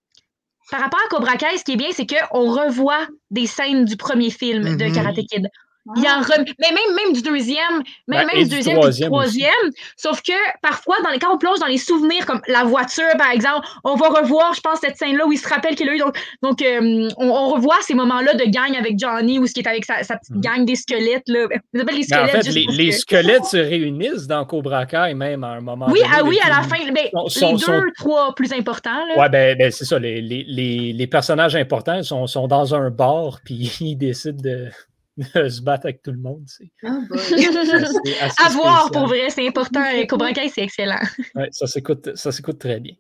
[0.71, 3.97] par rapport à Cobra Kai, ce qui est bien, c'est qu'on revoit des scènes du
[3.97, 4.93] premier film de Mhm.
[4.95, 5.49] Karate Kid.
[5.97, 6.45] Il en rem...
[6.61, 9.71] Mais même, même du deuxième, même, Ben, même du deuxième, et troisième du troisième.
[9.97, 13.31] Sauf que parfois, dans les, quand on plonge dans les souvenirs, comme la voiture, par
[13.33, 15.99] exemple, on va revoir, je pense, cette scène-là où il se rappelle qu'il a eu.
[15.99, 19.61] Donc, donc euh, on, on revoit ces moments-là de gang avec Johnny, où ce qui
[19.61, 20.41] est avec sa, sa petite Mhm.
[20.41, 21.29] gang des squelettes.
[21.29, 21.47] Là.
[21.73, 25.15] Les Mais en squelettes fait, juste les, les que- squelettes se réunissent dans Cobra Kai
[25.15, 26.11] même à un moment Oui, donné.
[26.15, 29.05] ah oui, à la fin, ben, sont- les sont- deux, sont- trois plus importants.
[29.17, 29.99] Ouais, ben, ben, c'est ça.
[29.99, 34.51] Les, les, les, les personnages importants sont, sont dans un bar, puis ils décident de,
[34.51, 34.71] de
[35.51, 36.45] se battre avec tout le monde.
[36.47, 37.19] C'est Oh boy.
[37.21, 38.91] c'est assez à voir spécial.
[38.93, 39.85] pour vrai, c'est important.
[40.09, 41.01] Cobra Kai, c'est excellent.
[41.35, 42.95] Ouais, ça s'écoute ça s'écoute très bien.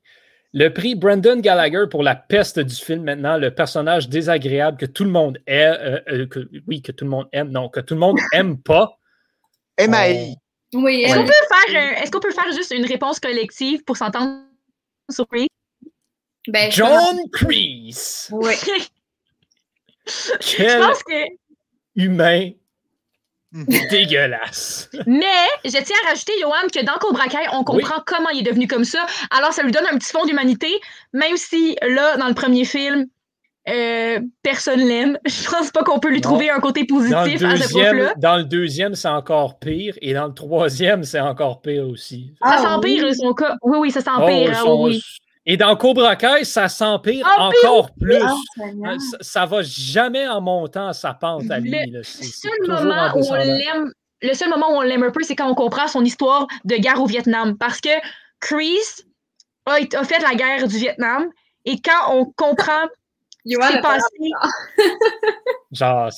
[0.55, 5.05] Le prix Brendan Gallagher pour la peste du film maintenant, le personnage désagréable que tout
[5.05, 7.95] le monde aime, euh, euh, que, oui, que tout le monde aime, non, que tout
[7.95, 8.99] le monde aime pas.
[9.81, 10.35] MAI.
[10.75, 13.97] Oui, Est-ce qu'on peut faire, euh, est-ce qu'on peut faire juste une réponse collective pour
[13.97, 14.43] s'entendre
[15.11, 15.49] sur Chris?
[16.49, 18.29] ben, John Kreese!
[18.33, 18.55] Oui.
[20.07, 21.42] Je pense que.
[21.97, 22.51] Humain
[23.55, 23.67] Mhm.
[23.91, 24.89] dégueulasse!
[25.07, 25.27] Mais
[25.65, 28.67] je tiens à rajouter, Johan, que dans Cobra Kai, on comprend comment il est devenu
[28.67, 29.05] comme ça.
[29.31, 30.69] Alors, ça lui donne un petit fond d'humanité,
[31.13, 33.07] même si là, dans le premier film,
[33.69, 35.19] euh, personne l'aime.
[35.27, 36.31] Je pense pas qu'on peut lui Non.
[36.31, 38.15] trouver un côté Dans le positif à ce deuxième, prof-là.
[38.17, 42.33] dans le deuxième, c'est encore pire, et dans le troisième, c'est encore pire aussi.
[42.43, 43.15] Ça Ah, s'empire, oui.
[43.15, 43.57] son cas.
[43.63, 44.51] Oui, oui, ça Oh, s'empire.
[44.55, 45.03] ah sont- oui.
[45.45, 47.71] Et dans Cobra Kai, ça s'empire Empire!
[47.71, 48.23] encore plus.
[48.23, 48.35] Ah.
[48.61, 51.71] Euh, Ça, ça va jamais en montant sa pente à lui.
[51.71, 52.05] Le là.
[52.05, 55.35] Seul moment en où on l'aime, le seul moment où on l'aime un peu, c'est
[55.35, 57.59] quand on comprend son histoire de guerre au Vietnam.
[57.59, 57.91] Parce que
[58.41, 58.79] Chris
[59.67, 61.29] a, a fait la guerre du Vietnam
[61.65, 62.87] et quand on comprend
[63.45, 64.31] ce qui s'est passé,
[65.73, 66.11] Genre,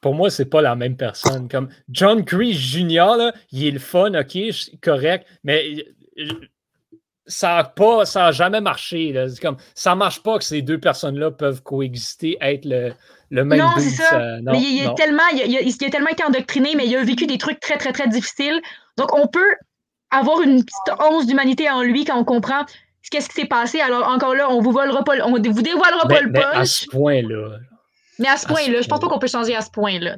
[0.00, 1.48] pour moi, c'est pas la même personne.
[1.48, 4.36] Comme John Kreese Jr., là, il est le fun, ok,
[4.82, 5.84] correct, mais
[6.18, 6.24] euh,
[7.26, 9.12] ça a pas, ça a jamais marché.
[9.12, 9.28] là.
[9.28, 12.92] C'est comme, ça marche pas que ces deux personnes-là peuvent coexister, être le,
[13.30, 14.18] le même Non, c'est ça.
[14.42, 16.74] non, mais il, il est tellement, il, a- il a- il a tellement été endoctriné,
[16.76, 18.60] mais il a vécu des trucs très, très, très difficiles.
[18.98, 19.54] Donc, on peut
[20.10, 22.64] avoir une petite once d'humanité en lui quand on comprend
[23.02, 23.80] ce qu'est-ce qui s'est passé.
[23.80, 26.42] Alors, encore là, on vous volera pas, le- on vous dévoilera pas Mais, le mais
[26.42, 26.68] à punch.
[26.68, 27.58] ce point-là,
[28.18, 30.14] mais à ce à ce point-là, je pense pas qu'on peut changer à ce point-là.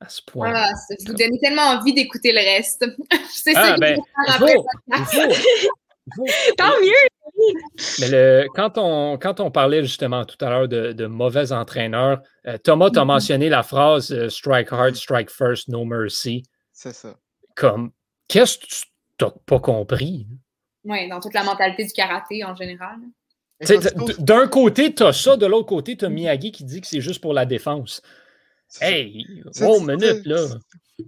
[0.00, 0.52] à ce point.
[0.54, 2.84] Ah, ça vous donnez tellement envie d'écouter le reste.
[3.30, 3.96] C'est ça Ah, ben,
[4.38, 5.20] faut, il faut.
[6.56, 7.52] Tant mieux!
[8.00, 12.22] Mais le, quand, on, quand on parlait justement tout à l'heure de, de mauvais entraîneurs,
[12.46, 13.06] euh, Thomas t'a Mhm.
[13.08, 16.44] mentionné la phrase euh, Strike hard, strike first, no mercy.
[16.72, 17.16] C'est ça.
[17.56, 17.90] Comme,
[18.28, 18.84] qu'est-ce que tu
[19.18, 20.26] t'as pas compris?
[20.84, 22.96] Oui, dans toute la mentalité du karaté en général.
[24.18, 27.32] D'un côté, t'as ça, de l'autre côté, t'as Miyagi qui dit que c'est juste pour
[27.32, 28.02] la défense.
[28.80, 30.46] Hey, wow, c'est- minute, là.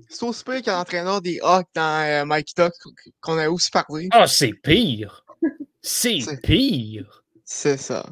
[0.08, 2.72] C'est aussi pire qu'un entraîneur des Hawks dans euh, Mike Tuck
[3.20, 4.08] qu'on a aussi parlé.
[4.12, 5.24] Ah, c'est pire.
[5.80, 7.24] C'est pire.
[7.44, 8.04] C'est ça.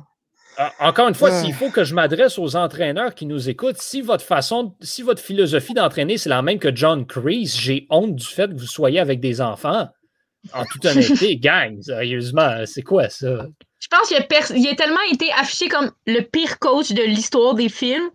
[0.79, 4.25] Encore une fois, s'il faut que je m'adresse aux entraîneurs qui nous écoutent, si votre
[4.25, 8.49] façon, si votre philosophie d'entraîner, c'est la même que John Kreese, j'ai honte du fait
[8.49, 9.89] que vous soyez avec des enfants.
[10.55, 13.49] En toute honnêteté, gang, sérieusement, c'est quoi ça?
[13.79, 17.03] Je pense qu'il a, pers- il a tellement été affiché comme le pire coach de
[17.03, 18.09] l'histoire des films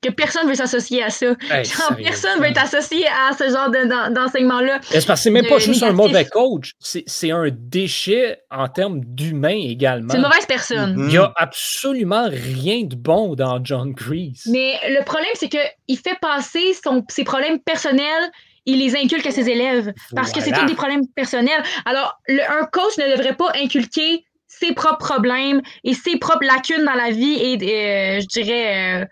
[0.00, 1.26] que personne veut s'associer à ça.
[1.50, 2.36] Hey, Genre, personne sérieusement.
[2.38, 4.80] veut être associé à ce genre de- d'en- d'enseignement-là.
[4.82, 8.68] C'est parce que c'est même pas juste un mauvais coach, c'est c'est un déchet en
[8.68, 10.08] termes d'humain également.
[10.10, 10.94] C'est une mauvaise personne.
[10.96, 11.02] Mhm.
[11.08, 14.44] Il n'y a absolument rien de bon dans John Kreese.
[14.46, 18.30] Mais le problème, c'est qu'il fait passer son- ses problèmes personnels,
[18.64, 19.92] il les inculque à ses élèves.
[20.16, 21.62] Parce que c'est tous des problèmes personnels.
[21.84, 24.24] Alors, le- un coach ne devrait pas inculquer
[24.66, 29.06] ses propres problèmes et ses propres lacunes dans la vie et, euh, je dirais, euh,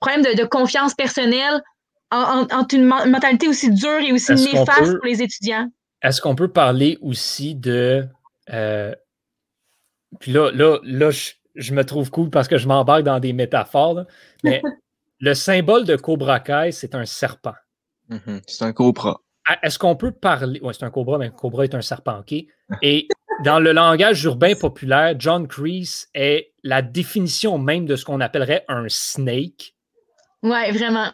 [0.00, 1.60] problèmes de, de confiance personnelle
[2.10, 5.68] en, une men- mentalité aussi dure et aussi néfaste peut- pour les étudiants.
[6.02, 8.06] Est-ce qu'on peut parler aussi de.
[8.52, 8.94] euh,
[10.20, 13.32] Puis là, là, là je, je me trouve cool parce que je m'embarque dans des
[13.32, 13.94] métaphores.
[13.94, 14.06] là.
[14.44, 14.62] Mais
[15.20, 17.54] le symbole de Cobra Kai, c'est un serpent.
[18.08, 18.40] Mhm.
[18.46, 19.20] C'est un cobra.
[19.62, 20.60] Est-ce qu'on peut parler.
[20.62, 22.34] Oui, c'est un cobra, mais un cobra est un serpent, OK?
[22.82, 23.08] Et
[23.44, 28.64] dans le langage urbain populaire, John Kreese est la définition même de ce qu'on appellerait
[28.68, 29.74] un snake.
[30.42, 31.10] Ouais, vraiment.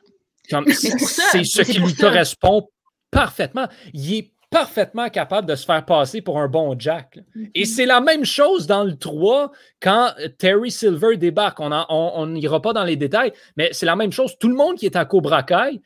[0.49, 2.09] C'est ce qui lui ça.
[2.09, 2.69] correspond
[3.11, 3.67] parfaitement.
[3.93, 7.19] Il est parfaitement capable de se faire passer pour un bon Jack.
[7.35, 7.51] Mm-hmm.
[7.55, 9.51] Et c'est la même chose dans le 3
[9.81, 11.61] quand Terry Silver débarque.
[11.61, 14.37] On en- on- on n'ira pas dans les détails, mais c'est la même chose.
[14.39, 15.81] Tout le monde qui est à Cobra Kai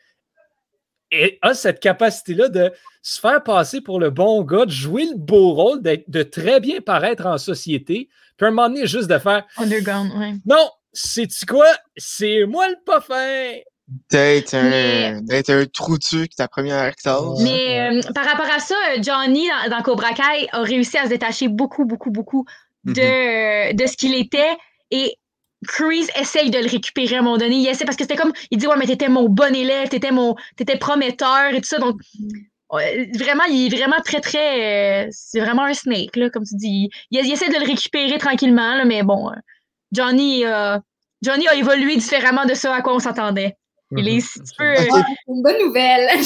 [1.10, 5.16] et a cette capacité-là de se faire passer pour le bon gars, de jouer le
[5.16, 9.08] beau rôle, d'être- de très bien paraître en société, puis à un moment donné, juste
[9.08, 10.32] de faire Underground, ouais.
[10.44, 11.66] Non, c'est-tu quoi?
[11.96, 13.52] C'est moi le pas fin!
[14.10, 17.40] D'être un, d'être un trou de ta première classe.
[17.40, 21.08] Mais euh, par rapport à ça, Johnny dans, dans Cobra Kai a réussi à se
[21.10, 22.44] détacher beaucoup, beaucoup, beaucoup
[22.82, 23.76] de, Mm-hmm.
[23.76, 24.56] de ce qu'il était.
[24.90, 25.14] Et
[25.66, 27.56] Chris essaye de le récupérer à un moment donné.
[27.56, 30.10] Il essaie parce que c'était comme, il dit ouais mais t'étais mon bon élève, t'étais
[30.10, 31.78] mon, t'étais prometteur et tout ça.
[31.78, 32.00] Donc
[32.70, 36.90] vraiment, il est vraiment très très, c'est vraiment un snake là, comme tu dis.
[37.10, 39.30] Il, essaie de le récupérer tranquillement là, mais bon,
[39.92, 40.44] Johnny,
[41.22, 43.56] Johnny a évolué différemment de ça à quoi on s'attendait.
[43.92, 44.64] Il est, si tu
[45.28, 46.08] une bonne nouvelle.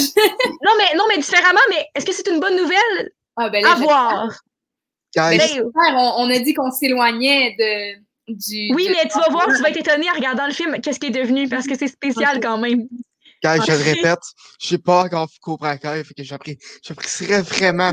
[0.64, 3.12] non mais non mais différemment, mais est-ce que c'est une bonne nouvelle?
[3.36, 4.40] Ah, ben à voir.
[5.16, 8.02] on, a dit qu'on s'éloignait de
[8.74, 11.06] oui, mais tu vas voir, tu vas être étonné en regardant le film, qu'est-ce qui
[11.06, 12.86] est devenu, parce que c'est spécial quand même.
[13.42, 14.20] Quand je le répète,
[14.60, 17.90] je sais pas encore Cobra Kai, fait que j'apprécierais vraiment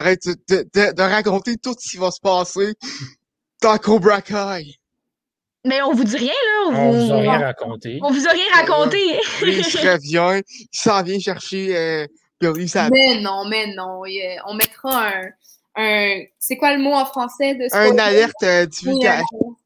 [0.00, 2.74] de, de, de, raconter tout ce qui va se passer
[3.60, 4.78] dans Cobra Kai.
[5.66, 6.70] Mais on vous dit rien, là.
[6.70, 7.98] On, vous a rien raconté.
[8.02, 8.98] On vous a rien raconté.
[9.42, 12.06] Oui, il se revient, il s'en vient chercher euh,
[12.42, 14.02] Mais non, mais non.
[14.46, 15.22] On mettra un.
[15.76, 19.56] un c'est quoi le mot en français de Un alerte euh, divulgation.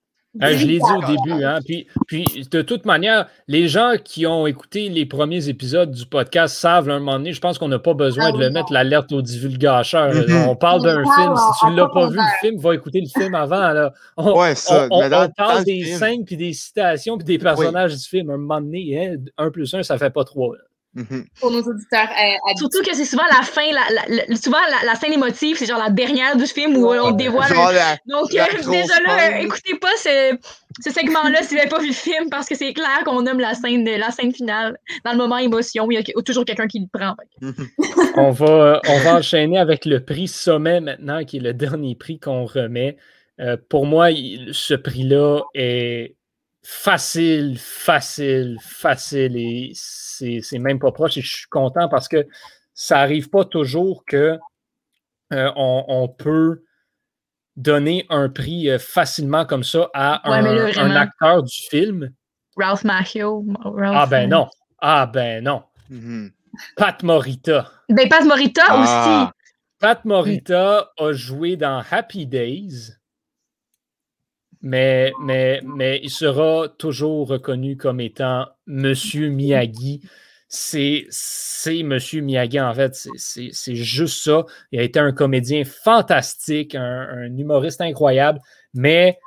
[0.40, 1.58] Ah, je l'ai dit au début, hein?
[1.64, 6.56] Puis, puis, de toute manière, les gens qui ont écouté les premiers épisodes du podcast
[6.56, 8.72] savent, à un moment donné, je pense qu'on n'a pas besoin ah de le mettre
[8.72, 10.12] l'alerte aux divulgateurs.
[10.12, 10.48] Mm-hmm.
[10.48, 11.34] On parle d'un film.
[11.36, 13.72] Si tu ne l'as pas vu, le film, va écouter le film avant.
[13.72, 13.92] Là.
[14.16, 14.86] On, ouais, ça.
[14.90, 18.30] On, parle des scènes, puis des citations, puis des personnages du film.
[18.30, 20.54] À un moment donné, hein, un plus un, ça ne fait pas trois.
[20.98, 21.26] Mhm.
[21.40, 22.08] Pour nos auditeurs.
[22.10, 25.90] Euh, Surtout que c'est souvent la fin, la, souvent la, scène émotive, c'est genre la
[25.90, 27.52] dernière du film où on dévoile.
[28.06, 30.36] Donc, euh, déjà là, écoutez pas ce,
[30.90, 33.54] segment-là si vous n'avez pas vu le film parce que c'est clair qu'on nomme la
[33.54, 34.76] scène, la scène finale.
[35.04, 37.14] Dans le moment émotion, il y a toujours quelqu'un qui le prend.
[37.40, 37.68] Mhm.
[38.16, 42.18] on, va, on va enchaîner avec le prix Sommet maintenant, qui est le dernier prix
[42.18, 42.96] qu'on remet.
[43.40, 44.08] Euh, pour moi,
[44.50, 46.16] ce prix-là est
[46.64, 49.72] facile, facile, facile et
[50.18, 52.26] c'est même pas proche et je suis content parce que
[52.74, 54.38] ça n'arrive pas toujours que
[55.32, 56.62] euh, on, peut
[57.56, 62.12] donner un prix euh, facilement comme ça à un, acteur du film.
[62.56, 63.44] Ralph Macchio.
[63.82, 64.48] ah ben non.
[64.80, 65.62] Ah ben non.
[65.90, 66.32] Mm-hmm.
[66.76, 67.70] Pat Morita.
[67.88, 68.80] Ben Pat Morita ah.
[68.80, 69.32] aussi.
[69.80, 72.98] Pat Morita a joué dans Happy Days
[74.60, 80.02] mais, mais, mais il sera toujours reconnu comme étant Monsieur Miyagi.
[80.48, 81.08] C'est
[81.82, 84.44] Monsieur Miyagi, en fait, c'est juste ça.
[84.72, 88.40] Il a été un comédien fantastique, un, humoriste incroyable,
[88.72, 89.18] mais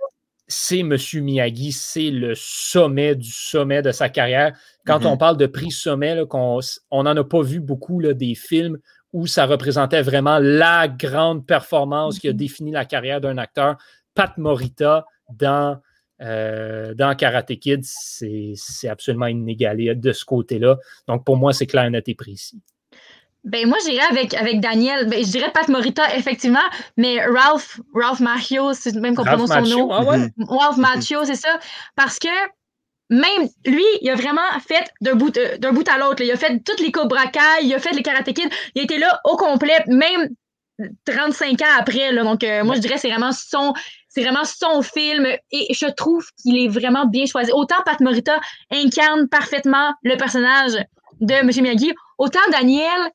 [0.47, 4.57] c'est Monsieur Miyagi, c'est le sommet du sommet de sa carrière.
[4.85, 5.07] Quand mm-hmm.
[5.07, 8.79] on parle de prix sommet, on n'en a pas vu beaucoup là, des films
[9.13, 12.35] où ça représentait vraiment la grande performance qui a mm-hmm.
[12.35, 13.77] défini la carrière d'un acteur.
[14.15, 15.79] Pat Morita, dans,
[16.22, 20.78] euh, dans Karate Kid, c'est absolument inégalé de ce côté-là.
[21.07, 22.61] Donc, pour moi, c'est clair, net et précis.
[23.43, 25.07] Ben, moi, j'irais avec, avec Daniel.
[25.07, 26.59] Ben, je dirais Pat Morita, effectivement,
[26.95, 29.91] mais Ralph, Ralph Macchio, c'est même qu'on prononce son nom.
[29.91, 30.30] Ah ouais?
[30.47, 31.59] Ralph Macchio, c'est ça.
[31.95, 32.28] Parce que
[33.09, 36.24] même lui, il a vraiment fait d'un bout, euh, bout à l'autre.
[36.24, 38.49] Il a fait toutes les Cobra Kai, il a fait les Karate Kid.
[38.76, 40.30] Il a été là au complet, même
[41.05, 42.11] 35 ans après.
[42.11, 43.73] Là, donc, euh, moi, je dirais c'est vraiment son
[44.09, 47.51] c'est vraiment son film et je trouve qu'il est vraiment bien choisi.
[47.53, 50.73] Autant Pat Morita incarne parfaitement le personnage
[51.21, 51.49] de M.
[51.61, 53.11] Miyagi, autant Daniel,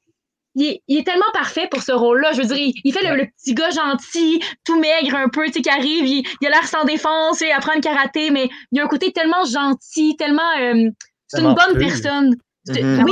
[0.55, 2.33] il est, tellement parfait pour ce rôle-là.
[2.33, 5.61] Je veux dire, il, fait le, petit gars gentil, tout maigre un peu, tu sais,
[5.61, 8.89] qui arrive, il, a l'air sans défense, il apprend le karaté, mais il a un
[8.89, 10.51] côté tellement gentil, tellement...
[10.59, 10.89] Euh,
[11.29, 12.37] c'est une bonne personne.
[12.69, 13.05] Mm-hmm.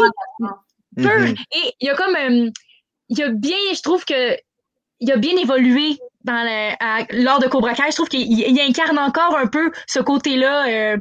[0.96, 1.36] Oui, mm-hmm.
[1.54, 2.16] Et il y a comme...
[2.16, 2.50] Euh,
[3.16, 4.36] il a bien, je trouve que
[5.00, 6.42] il a bien évolué dans
[7.10, 7.90] lors de Cobra Kai.
[7.90, 10.66] Je trouve qu'il incarne encore un peu ce côté-là.
[10.68, 10.96] Euh,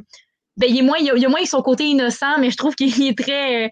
[0.56, 3.18] ben, il, est moins, il, a, moins son côté innocent, mais je trouve qu'il est
[3.18, 3.66] très.
[3.66, 3.68] Euh,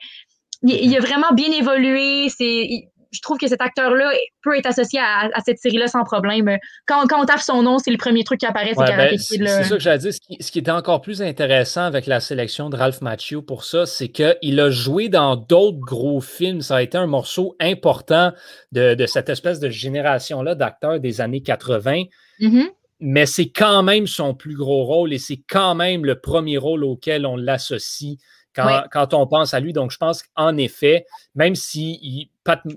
[0.62, 2.28] il, a vraiment bien évolué.
[2.28, 4.10] C'est, je trouve que cet acteur-là
[4.42, 6.56] peut être associé à, cette série-là sans problème.
[6.86, 9.64] Quand, quand, on tape son nom, c'est le premier truc qui apparaît, c'est ben, C'est
[9.64, 10.12] ça que j'allais dire.
[10.12, 14.08] Ce qui, était encore plus intéressant avec la sélection de Ralph Macchio pour ça, c'est
[14.08, 16.62] qu'il a joué dans d'autres gros films.
[16.62, 18.32] Ça a été un morceau important
[18.72, 22.04] de, de cette espèce de génération-là d'acteurs des années 80.
[22.40, 22.68] Mm-hmm.
[23.00, 26.84] Mais c'est quand même son plus gros rôle et c'est quand même le premier rôle
[26.84, 28.16] auquel on l'associe
[28.54, 29.72] quand, on pense à lui.
[29.72, 32.28] Donc, je pense qu'en effet, même s'il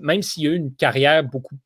[0.02, 1.56] même s'il a eu une carrière beaucoup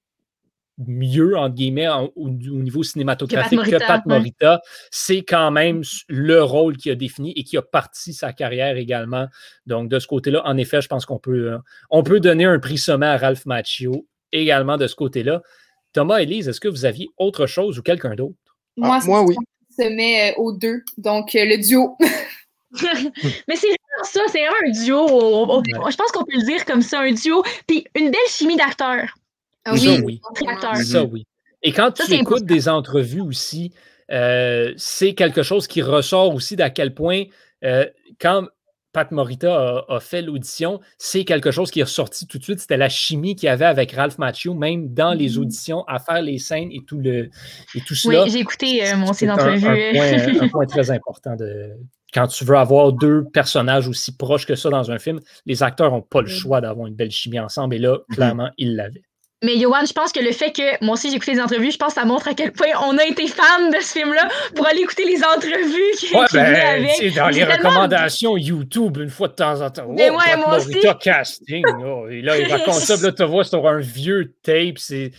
[0.87, 6.91] mieux, entre guillemets, au, niveau cinématographique que Pat Morita, c'est quand même le rôle qui
[6.91, 9.27] a défini et qui a parti sa carrière également.
[9.67, 11.59] Donc, de ce côté-là, en effet, je pense qu'on peut, euh,
[11.91, 15.43] on peut donner un prix sommet à Ralph Macchio également de ce côté-là.
[15.93, 18.37] Thomas, Elise, est-ce que vous aviez autre chose ou quelqu'un d'autre?
[18.77, 19.35] Moi, ah, moi oui.
[19.77, 20.83] Sommet euh, aux deux.
[20.99, 21.97] Donc, euh, le duo.
[23.49, 23.69] Mais c'est
[24.03, 25.07] ça, c'est un duo.
[25.65, 27.43] Je pense qu'on peut le dire comme ça, un duo.
[27.67, 29.17] Puis une belle chimie d'acteurs.
[29.65, 29.81] Ah oui.
[29.81, 30.21] Ça, oui.
[30.85, 31.27] Ça, oui.
[31.63, 33.73] Et quand tu écoutes des entrevues aussi,
[34.11, 37.25] euh, c'est quelque chose qui ressort aussi d'à quel point,
[37.65, 37.87] euh,
[38.21, 38.47] quand
[38.93, 42.59] Pat Morita a, fait l'audition, c'est quelque chose qui est ressorti tout de suite.
[42.59, 45.39] C'était la chimie qu'il y avait avec Ralph Macchio, même dans les mm-hmm.
[45.39, 47.31] auditions, à faire les scènes et tout, le,
[47.75, 48.25] et tout cela.
[48.25, 49.67] Oui, j'ai écouté mon site d'entrevue.
[49.67, 51.77] Un, un, point très important de,
[52.13, 55.91] quand tu veux avoir deux personnages aussi proches que ça dans un film, les acteurs
[55.91, 57.75] n'ont pas le choix d'avoir une belle chimie ensemble.
[57.77, 58.15] Et là, mm-hmm.
[58.15, 59.05] clairement, ils l'avaient.
[59.43, 61.79] Mais Johan, je pense que le fait que moi aussi j'ai écouté les entrevues, je
[61.79, 64.67] pense que ça montre à quel point on a été fan de ce film-là pour
[64.67, 67.15] aller écouter les entrevues qui, ouais, ben, avec.
[67.15, 69.87] Dans les recommandations YouTube, une fois de temps en temps.
[69.89, 70.79] Mais oh, ouais, moi aussi.
[71.01, 71.65] casting.
[71.83, 74.79] Oh, et là, il raconte ça, là, tu vois sur un vieux tape.
[74.79, 75.13] C'est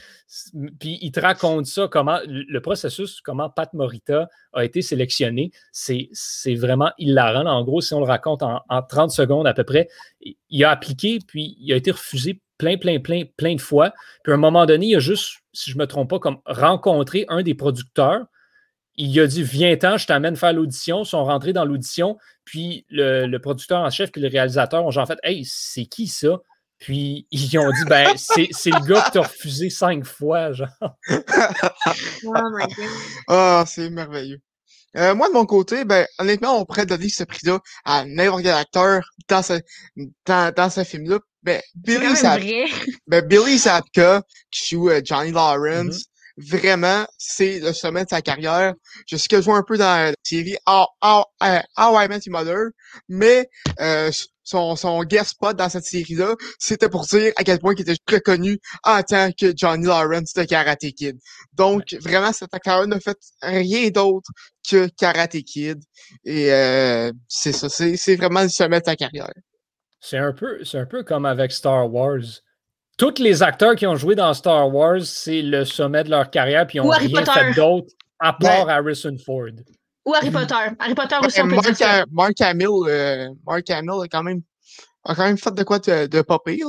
[0.80, 5.52] puis il te raconte ça, comment le processus, comment Pat Morita a été sélectionné.
[5.72, 7.46] C'est vraiment hilarant.
[7.46, 9.90] En gros, si on le raconte en, 30 secondes à peu près,
[10.22, 13.92] il a appliqué, puis il a été refusé plein, plein, plein, plein de fois.
[14.24, 16.38] Puis à un moment donné, il a juste, si je ne me trompe pas, comme
[16.46, 18.26] rencontré un des producteurs.
[18.96, 21.04] Il a dit Viens-t'en, je t'amène faire l'audition.
[21.04, 22.18] Ils sont rentrés dans l'audition.
[22.46, 26.38] Puis le, producteur en chef et le réalisateur ont genre fait Hey, c'est qui ça?
[26.78, 30.68] Puis ils ont dit, ben, c'est, le gars qui t'a refusé cinq fois, genre.
[30.82, 31.20] oh
[32.26, 32.88] my God.
[33.28, 34.42] Ah, c'est merveilleux.
[34.98, 38.56] Euh, moi, de mon côté, ben, honnêtement, on pourrait donner ce prix-là à n'importe quel
[38.56, 39.62] acteur dans ce,
[40.26, 41.20] dans, dans ce film-là.
[41.44, 42.08] Ben, Billy,
[43.08, 44.22] ben, Billy Zabka,
[44.52, 46.12] qui joue euh, Johnny Lawrence, mm-hmm.
[46.38, 48.74] Vraiment, c'est le sommet de sa carrière.
[49.08, 52.32] Je sais que je vois un peu dans la série How, How, I Met Your
[52.40, 52.70] Mother,
[53.10, 54.12] mais euh,
[54.44, 57.96] son, son guest spot dans cette série-là, c'était pour dire à quel point il était
[58.06, 61.18] très connu en tant que Johnny Lawrence de Karate Kid.
[61.54, 64.30] Donc, vraiment, cet acteur n'a fait rien d'autre
[64.68, 65.80] que Karate Kid.
[66.26, 69.32] Et euh, c'est ça, c'est vraiment le sommet de sa carrière.
[70.02, 72.42] C'est un peu, c'est un peu comme avec Star Wars.
[72.98, 76.68] Tous les acteurs qui ont joué dans Star Wars, c'est le sommet de leur carrière,
[76.68, 77.88] puis ils n'ont rien fait d'autre
[78.20, 79.52] à part Harrison Ford.
[80.06, 80.56] Ou Harry Potter.
[80.80, 84.42] Harry Potter aussi, on peut Mark, dire Mark Hamill, euh, Mark Hamill a quand même
[85.06, 86.68] a quand même fait de quoi de, de pas pire.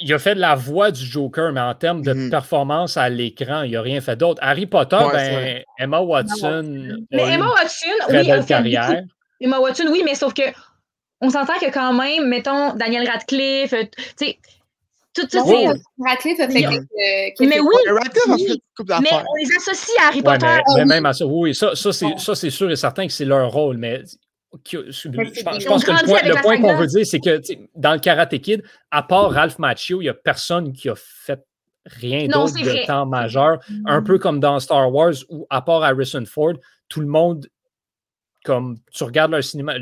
[0.00, 2.30] Il a fait de la voix du Joker, mais en termes de mm-hmm.
[2.30, 4.40] performance à l'écran, il n'a rien fait d'autre.
[4.42, 7.04] Harry Potter, ben, Emma Watson.
[7.12, 9.04] Mais Emma Watson, oui, belle carrière.
[9.40, 10.42] Emma Watson, oui, mais sauf que
[11.20, 13.84] on s'entend que quand même, mettons, Daniel Radcliffe, euh,
[14.18, 14.38] tu sais,
[15.14, 15.66] tout ça, c'est.
[16.04, 17.40] Radcliffe a fait quelques.
[17.40, 17.74] Mais oui!
[19.00, 20.46] mais on les associe à Harry Potter.
[20.46, 23.50] Mais, mais, même à ça, oui, ça, ça c'est sûr et certain que c'est leur
[23.50, 24.02] rôle, mais
[24.64, 27.40] je, pense que le point, qu'on veut dire, c'est que
[27.74, 31.42] dans le Karate Kid, à part Ralph Macchio, il n'y a personne qui a fait
[31.84, 33.58] rien d'autre de temps majeur.
[33.86, 36.54] Un peu comme dans Star Wars, où à part Harrison Ford,
[36.88, 37.46] tout le monde,
[38.44, 39.74] comme tu regardes leur cinéma,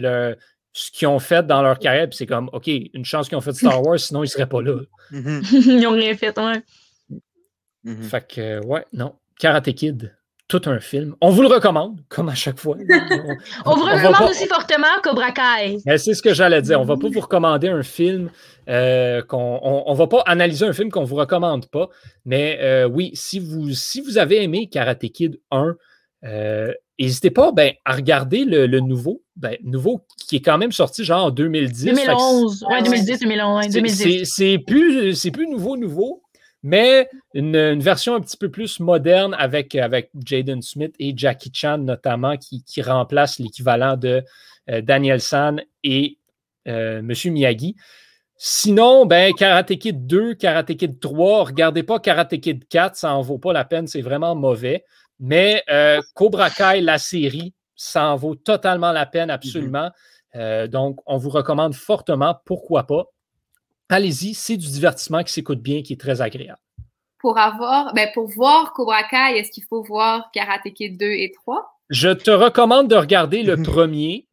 [0.74, 3.40] ce qu'ils ont fait dans leur carrière, puis c'est comme, OK, une chance qu'ils ont
[3.40, 4.80] fait Star Wars, sinon ils ne seraient pas là.
[5.12, 5.62] Mm-hmm.
[5.66, 6.62] ils n'ont rien fait, ouais.
[7.84, 8.02] Mm-hmm.
[8.02, 9.14] Fait que, ouais, non.
[9.38, 10.14] Karate Kid
[10.48, 11.14] tout un film.
[11.20, 12.76] On vous le recommande, comme à chaque fois.
[13.64, 15.78] On, vous recommande aussi fortement Cobra Kai.
[15.96, 16.78] C'est ce que j'allais dire.
[16.80, 18.30] On ne va pas vous recommander un film
[18.68, 19.58] euh, qu'on.
[19.62, 21.88] On, ne va pas analyser un film qu'on ne vous recommande pas.
[22.26, 25.76] Mais euh, oui, si vous, si vous avez aimé Karate Kid 1,
[26.24, 29.22] euh, n'hésitez pas ben, à regarder le, nouveau.
[29.36, 31.84] Ben, nouveau qui est quand même sorti genre en 2010.
[31.84, 32.66] 2011.
[32.70, 34.24] Oui, 2010, 2011.
[34.24, 36.24] C'est plus, plus nouveau, nouveau
[36.64, 41.76] mais une, version un petit peu plus moderne avec, avec Jaden Smith et Jackie Chan
[41.76, 44.24] notamment qui, qui remplace l'équivalent de
[44.70, 46.18] euh, Daniel San et
[46.66, 47.12] euh, M.
[47.32, 47.76] Miyagi.
[48.36, 53.20] Sinon, ben, Karate Kid 2, Karate Kid 3, regardez pas Karate Kid 4, ça en
[53.20, 54.84] vaut pas la peine, c'est vraiment mauvais.
[55.20, 59.90] Mais euh, Cobra Kai, la série, ça en vaut totalement la peine, absolument.
[60.34, 60.66] Mm-hmm.
[60.66, 63.04] donc, on vous recommande fortement, pourquoi pas
[63.88, 66.58] allez-y, c'est du divertissement qui s'écoute bien, qui est très agréable.
[67.18, 71.32] Pour avoir, ben pour voir Cobra Kai, est-ce qu'il faut voir Karate Kid 2 et
[71.32, 71.64] 3?
[71.88, 74.26] Je te recommande de regarder le premier.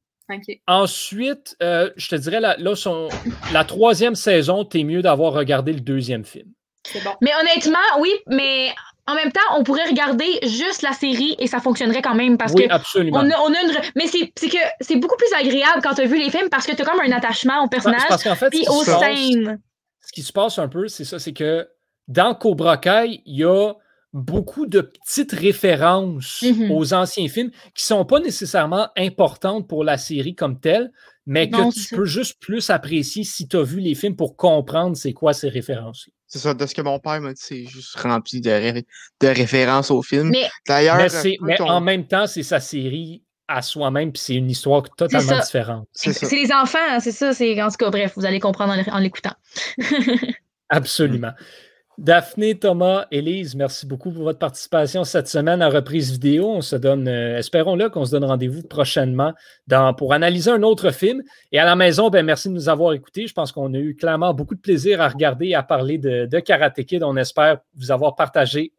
[0.66, 2.56] Ensuite, euh, je te dirais, là,
[3.52, 6.50] la troisième saison, t'es mieux d'avoir regardé le deuxième film.
[7.04, 7.12] Bon.
[7.20, 8.74] Mais honnêtement, oui, mais
[9.08, 12.54] en même temps, on pourrait regarder juste la série et ça fonctionnerait quand même parce
[12.54, 13.20] oui, que absolument.
[13.20, 13.72] On a, une...
[13.96, 16.76] mais c'est que c'est beaucoup plus agréable quand tu as vu les films parce que
[16.76, 18.04] tu as comme un attachement au personnage
[18.52, 19.60] puis aux scènes.
[20.02, 21.68] Ce qui se passe un peu, c'est ça, c'est que
[22.08, 23.74] dans Cobra Kai, il y a
[24.14, 26.72] beaucoup de petites références mm-hmm.
[26.72, 30.92] aux anciens films qui sont pas nécessairement importantes pour la série comme telle,
[31.26, 34.98] mais que tu peux juste plus apprécier si tu as vu les films pour comprendre
[34.98, 36.08] c'est quoi ces références.
[36.08, 36.12] -là.
[36.32, 38.50] C'est ça, de ce que mon père m'a dit, c'est juste rempli de,
[39.20, 40.30] de références au film.
[40.30, 41.06] Mais, D'ailleurs,
[41.42, 45.90] mais, en même temps, c'est sa série à soi-même, puis c'est une histoire totalement différente.
[45.92, 47.34] C'est les enfants, c'est ça.
[47.34, 49.34] C'est en tout cas, bref, vous allez comprendre en, l'écoutant.
[50.70, 51.34] Absolument.
[51.98, 56.50] Daphné, Thomas, Élise, merci beaucoup pour votre participation cette semaine à Reprise Vidéo.
[56.50, 59.34] On se donne, euh, espérons-le, qu'on se donne rendez-vous prochainement
[59.98, 61.22] pour analyser un autre film.
[61.52, 63.28] Et à la maison, ben, merci de nous avoir écoutés.
[63.28, 66.26] Je pense qu'on a eu clairement beaucoup de plaisir à regarder et à parler de,
[66.26, 67.04] de Karate Kid.
[67.04, 68.72] On espère vous avoir partagé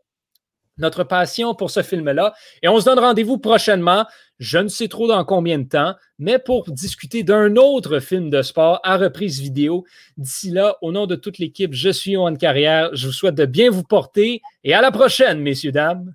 [0.78, 2.34] notre passion pour ce film-là.
[2.62, 4.06] Et on se donne rendez-vous prochainement,
[4.38, 8.42] je ne sais trop dans combien de temps, mais pour discuter d'un autre film de
[8.42, 9.84] sport à reprise vidéo.
[10.16, 12.90] D'ici là, au nom de toute l'équipe, je suis Yohan Carrière.
[12.94, 16.14] Je vous souhaite de bien vous porter et à la prochaine, messieurs, dames.